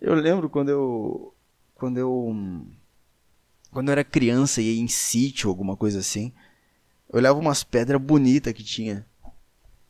Eu 0.00 0.14
lembro 0.14 0.50
quando 0.50 0.68
eu. 0.68 1.34
Quando 1.74 1.98
eu. 1.98 2.34
Quando 3.70 3.88
eu 3.88 3.92
era 3.92 4.04
criança 4.04 4.60
e 4.60 4.74
ia 4.74 4.82
em 4.82 4.88
sítio, 4.88 5.48
alguma 5.48 5.76
coisa 5.76 6.00
assim. 6.00 6.32
Eu 7.08 7.18
olhava 7.18 7.38
umas 7.38 7.64
pedras 7.64 8.00
bonitas 8.00 8.52
que 8.52 8.62
tinha. 8.62 9.06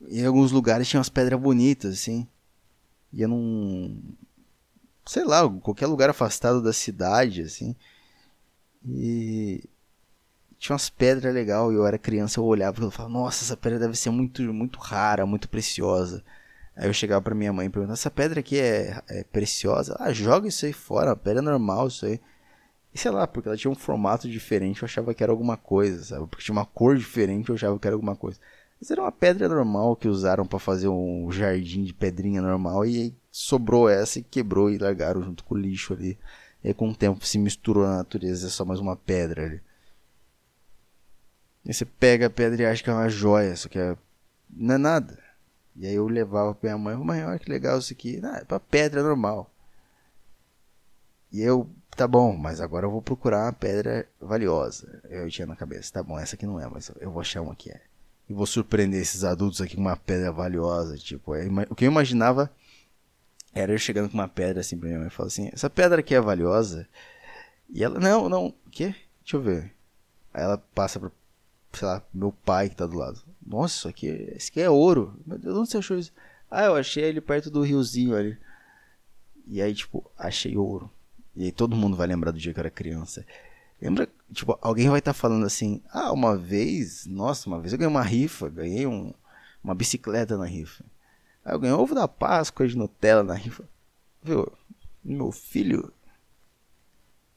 Em 0.08 0.24
alguns 0.26 0.52
lugares 0.52 0.88
tinha 0.88 0.98
umas 0.98 1.08
pedras 1.08 1.40
bonitas, 1.40 1.94
assim. 1.94 2.26
Ia 3.12 3.28
num. 3.28 4.00
Sei 5.06 5.24
lá, 5.24 5.48
qualquer 5.60 5.86
lugar 5.86 6.10
afastado 6.10 6.62
da 6.62 6.72
cidade, 6.72 7.42
assim. 7.42 7.76
E. 8.86 9.64
Tinha 10.58 10.74
umas 10.74 10.88
pedras 10.88 11.34
legais 11.34 11.72
e 11.72 11.74
eu 11.74 11.86
era 11.86 11.98
criança, 11.98 12.40
eu 12.40 12.44
olhava 12.44 12.80
e 12.80 12.84
eu 12.84 12.90
falava, 12.90 13.12
nossa, 13.12 13.44
essa 13.44 13.56
pedra 13.56 13.78
deve 13.78 13.96
ser 13.96 14.10
muito, 14.10 14.42
muito 14.52 14.78
rara, 14.78 15.26
muito 15.26 15.48
preciosa. 15.48 16.24
Aí 16.76 16.88
eu 16.88 16.92
chegava 16.92 17.20
pra 17.20 17.34
minha 17.34 17.52
mãe 17.52 17.66
e 17.66 17.70
perguntava, 17.70 17.94
essa 17.94 18.10
pedra 18.10 18.40
aqui 18.40 18.58
é, 18.58 19.02
é 19.08 19.24
preciosa? 19.24 19.96
Ah, 20.00 20.12
joga 20.12 20.48
isso 20.48 20.64
aí 20.64 20.72
fora, 20.72 21.12
a 21.12 21.16
pedra 21.16 21.40
é 21.40 21.44
normal, 21.44 21.88
isso 21.88 22.06
aí. 22.06 22.18
E 22.94 22.98
sei 22.98 23.10
lá, 23.10 23.26
porque 23.26 23.48
ela 23.48 23.58
tinha 23.58 23.70
um 23.70 23.74
formato 23.74 24.28
diferente, 24.28 24.82
eu 24.82 24.86
achava 24.86 25.12
que 25.12 25.22
era 25.22 25.32
alguma 25.32 25.56
coisa, 25.56 26.02
sabe? 26.04 26.26
Porque 26.28 26.44
tinha 26.44 26.54
uma 26.54 26.64
cor 26.64 26.96
diferente, 26.96 27.48
eu 27.48 27.56
achava 27.56 27.78
que 27.78 27.86
era 27.86 27.94
alguma 27.96 28.16
coisa. 28.16 28.38
Mas 28.80 28.90
era 28.90 29.00
uma 29.02 29.12
pedra 29.12 29.48
normal 29.48 29.96
que 29.96 30.08
usaram 30.08 30.46
para 30.46 30.58
fazer 30.58 30.88
um 30.88 31.30
jardim 31.30 31.84
de 31.84 31.94
pedrinha 31.94 32.42
normal 32.42 32.84
e 32.84 33.14
sobrou 33.30 33.88
essa 33.88 34.18
e 34.18 34.22
quebrou 34.22 34.70
e 34.70 34.78
largaram 34.78 35.22
junto 35.22 35.44
com 35.44 35.54
o 35.54 35.58
lixo 35.58 35.94
ali. 35.94 36.18
E 36.62 36.72
com 36.72 36.88
o 36.90 36.94
tempo 36.94 37.26
se 37.26 37.38
misturou 37.38 37.86
na 37.86 37.98
natureza, 37.98 38.46
é 38.46 38.50
só 38.50 38.64
mais 38.64 38.80
uma 38.80 38.96
pedra 38.96 39.44
ali. 39.44 39.60
E 41.64 41.72
você 41.72 41.84
pega 41.84 42.26
a 42.26 42.30
pedra 42.30 42.62
e 42.62 42.66
acha 42.66 42.82
que 42.82 42.90
é 42.90 42.92
uma 42.92 43.08
joia, 43.08 43.56
só 43.56 43.68
que 43.68 43.78
é... 43.78 43.96
não 44.50 44.74
é 44.74 44.78
nada. 44.78 45.18
E 45.76 45.86
aí 45.86 45.94
eu 45.94 46.06
levava 46.06 46.54
pra 46.54 46.70
minha 46.70 46.78
mãe, 46.78 46.96
mãe, 46.96 47.24
olha 47.24 47.38
que 47.38 47.50
legal 47.50 47.78
isso 47.78 47.92
aqui. 47.92 48.20
Ah, 48.22 48.38
é 48.38 48.44
pra 48.44 48.60
pedra 48.60 49.02
normal. 49.02 49.50
E 51.32 51.40
eu, 51.42 51.68
tá 51.96 52.06
bom, 52.06 52.36
mas 52.36 52.60
agora 52.60 52.86
eu 52.86 52.90
vou 52.90 53.02
procurar 53.02 53.46
uma 53.46 53.52
pedra 53.52 54.08
valiosa. 54.20 55.02
Eu 55.10 55.28
tinha 55.28 55.46
na 55.46 55.56
cabeça, 55.56 55.92
tá 55.92 56.02
bom, 56.02 56.18
essa 56.18 56.36
aqui 56.36 56.46
não 56.46 56.60
é, 56.60 56.68
mas 56.68 56.92
eu 57.00 57.10
vou 57.10 57.20
achar 57.20 57.42
uma 57.42 57.56
que 57.56 57.70
é. 57.70 57.80
E 58.28 58.32
vou 58.32 58.46
surpreender 58.46 59.00
esses 59.00 59.24
adultos 59.24 59.60
aqui 59.60 59.76
com 59.76 59.82
uma 59.82 59.96
pedra 59.96 60.32
valiosa. 60.32 60.96
Tipo, 60.96 61.34
é, 61.34 61.46
o 61.68 61.74
que 61.74 61.84
eu 61.84 61.90
imaginava 61.90 62.50
era 63.52 63.72
eu 63.72 63.78
chegando 63.78 64.08
com 64.08 64.14
uma 64.14 64.28
pedra 64.28 64.60
assim 64.60 64.76
pra 64.76 64.88
minha 64.88 64.98
mãe 64.98 65.08
e 65.08 65.10
falar 65.10 65.28
assim, 65.28 65.50
essa 65.52 65.70
pedra 65.70 66.00
aqui 66.00 66.14
é 66.14 66.20
valiosa. 66.20 66.88
E 67.70 67.84
ela, 67.84 67.98
não, 68.00 68.28
não, 68.28 68.46
o 68.46 68.70
quê? 68.70 68.94
Deixa 69.22 69.36
eu 69.36 69.42
ver. 69.42 69.72
Aí 70.32 70.42
ela 70.42 70.58
passa 70.74 70.98
pra, 70.98 71.10
sei 71.72 71.86
lá, 71.86 72.02
meu 72.12 72.32
pai 72.32 72.68
que 72.68 72.76
tá 72.76 72.86
do 72.86 72.96
lado. 72.96 73.22
Nossa, 73.46 73.76
isso 73.76 73.88
aqui, 73.88 74.06
isso 74.36 74.50
aqui 74.50 74.60
é 74.60 74.68
ouro. 74.68 75.18
Meu 75.26 75.38
Deus, 75.38 75.56
onde 75.56 75.70
você 75.70 75.78
achou 75.78 75.98
isso? 75.98 76.12
Ah, 76.50 76.64
eu 76.64 76.76
achei 76.76 77.04
ele 77.04 77.20
perto 77.20 77.50
do 77.50 77.62
riozinho 77.62 78.16
ali. 78.16 78.36
E 79.46 79.60
aí, 79.60 79.74
tipo, 79.74 80.10
achei 80.18 80.56
ouro. 80.56 80.90
E 81.36 81.44
aí 81.44 81.52
todo 81.52 81.76
mundo 81.76 81.96
vai 81.96 82.06
lembrar 82.06 82.30
do 82.30 82.38
dia 82.38 82.52
que 82.52 82.58
eu 82.58 82.62
era 82.62 82.70
criança. 82.70 83.24
Lembra, 83.84 84.08
tipo, 84.32 84.58
alguém 84.62 84.88
vai 84.88 84.98
estar 84.98 85.12
tá 85.12 85.18
falando 85.18 85.44
assim, 85.44 85.82
ah, 85.90 86.10
uma 86.10 86.38
vez, 86.38 87.04
nossa, 87.04 87.46
uma 87.46 87.60
vez 87.60 87.70
eu 87.70 87.78
ganhei 87.78 87.90
uma 87.90 88.02
rifa, 88.02 88.48
ganhei 88.48 88.86
um, 88.86 89.12
uma 89.62 89.74
bicicleta 89.74 90.38
na 90.38 90.46
rifa. 90.46 90.82
Aí 91.44 91.52
eu 91.54 91.60
ganhei 91.60 91.76
ovo 91.76 91.94
da 91.94 92.08
Páscoa 92.08 92.66
de 92.66 92.78
Nutella 92.78 93.22
na 93.22 93.34
rifa. 93.34 93.68
Viu, 94.22 94.50
meu 95.04 95.30
filho, 95.30 95.92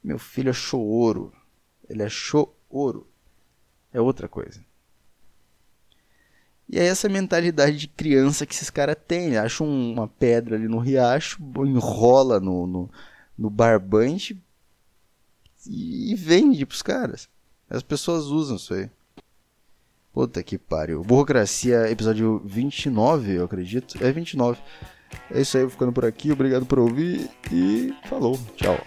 meu 0.01 0.17
filho 0.17 0.49
achou 0.49 0.81
ouro. 0.81 1.33
Ele 1.89 2.01
achou 2.01 2.55
ouro. 2.69 3.05
É 3.91 3.99
outra 3.99 4.29
coisa. 4.29 4.63
E 6.69 6.79
é 6.79 6.86
essa 6.86 7.10
mentalidade 7.10 7.75
de 7.75 7.89
criança 7.89 8.45
que 8.45 8.53
esses 8.53 8.69
caras 8.69 8.95
têm. 9.05 9.38
Acha 9.38 9.65
uma 9.65 10.07
pedra 10.07 10.55
ali 10.55 10.69
no 10.69 10.79
riacho, 10.79 11.43
enrola 11.65 12.39
no, 12.39 12.65
no, 12.65 12.89
no 13.38 13.49
barbante 13.49 14.41
e, 15.65 16.12
e 16.12 16.15
vende 16.15 16.65
pros 16.65 16.82
caras. 16.82 17.30
As 17.70 17.84
pessoas 17.84 18.26
usam 18.26 18.56
isso 18.56 18.74
aí. 18.74 18.89
Puta 20.13 20.41
que 20.41 20.58
pariu. 20.58 21.04
Burocracia, 21.04 21.91
episódio 21.91 22.41
29, 22.46 23.34
eu 23.34 23.46
acredito. 23.46 24.04
É 24.04 24.12
29. 24.12 24.60
É 25.32 25.41
isso 25.41 25.58
aí, 25.58 25.63
vou 25.63 25.72
ficando 25.72 25.93
por 25.93 26.06
aqui. 26.06 26.32
Obrigado 26.32 26.65
por 26.65 26.80
ouvir 26.80 27.30
e 27.52 27.93
falou. 28.08 28.39
Tchau. 28.56 28.78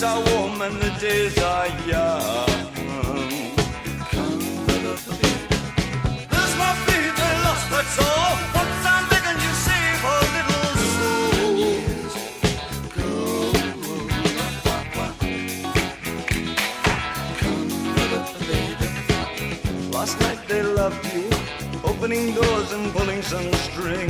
Nights 0.00 0.16
are 0.16 0.34
warm 0.34 0.62
and 0.62 0.80
the 0.80 0.90
days 0.98 1.36
are 1.42 1.68
young. 1.86 2.46
Come. 4.10 4.40
There's 6.30 6.54
my 6.56 6.72
fever 6.86 7.30
lost, 7.44 7.66
that's 7.70 7.98
all. 7.98 8.34
Once 8.54 8.84
I'm 8.92 9.04
begging 9.10 9.40
you, 9.44 9.52
save 9.66 10.04
a 10.04 10.16
little 10.36 10.68
soul. 10.96 11.54
Last 19.92 20.16
night 20.20 20.40
they 20.48 20.62
loved 20.62 21.04
you, 21.12 21.28
opening 21.84 22.32
doors 22.32 22.72
and 22.72 22.90
pulling 22.94 23.20
some 23.20 23.52
strings. 23.52 24.09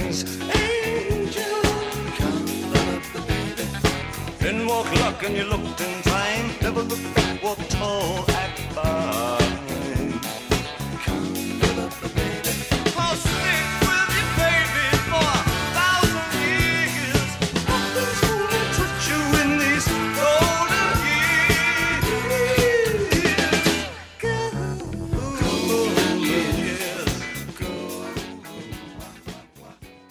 Luck 4.88 5.22
and 5.24 5.36
you 5.36 5.44
looked 5.44 5.80
in 5.82 6.02
time, 6.02 6.50
never 6.62 6.80
looked 6.80 7.19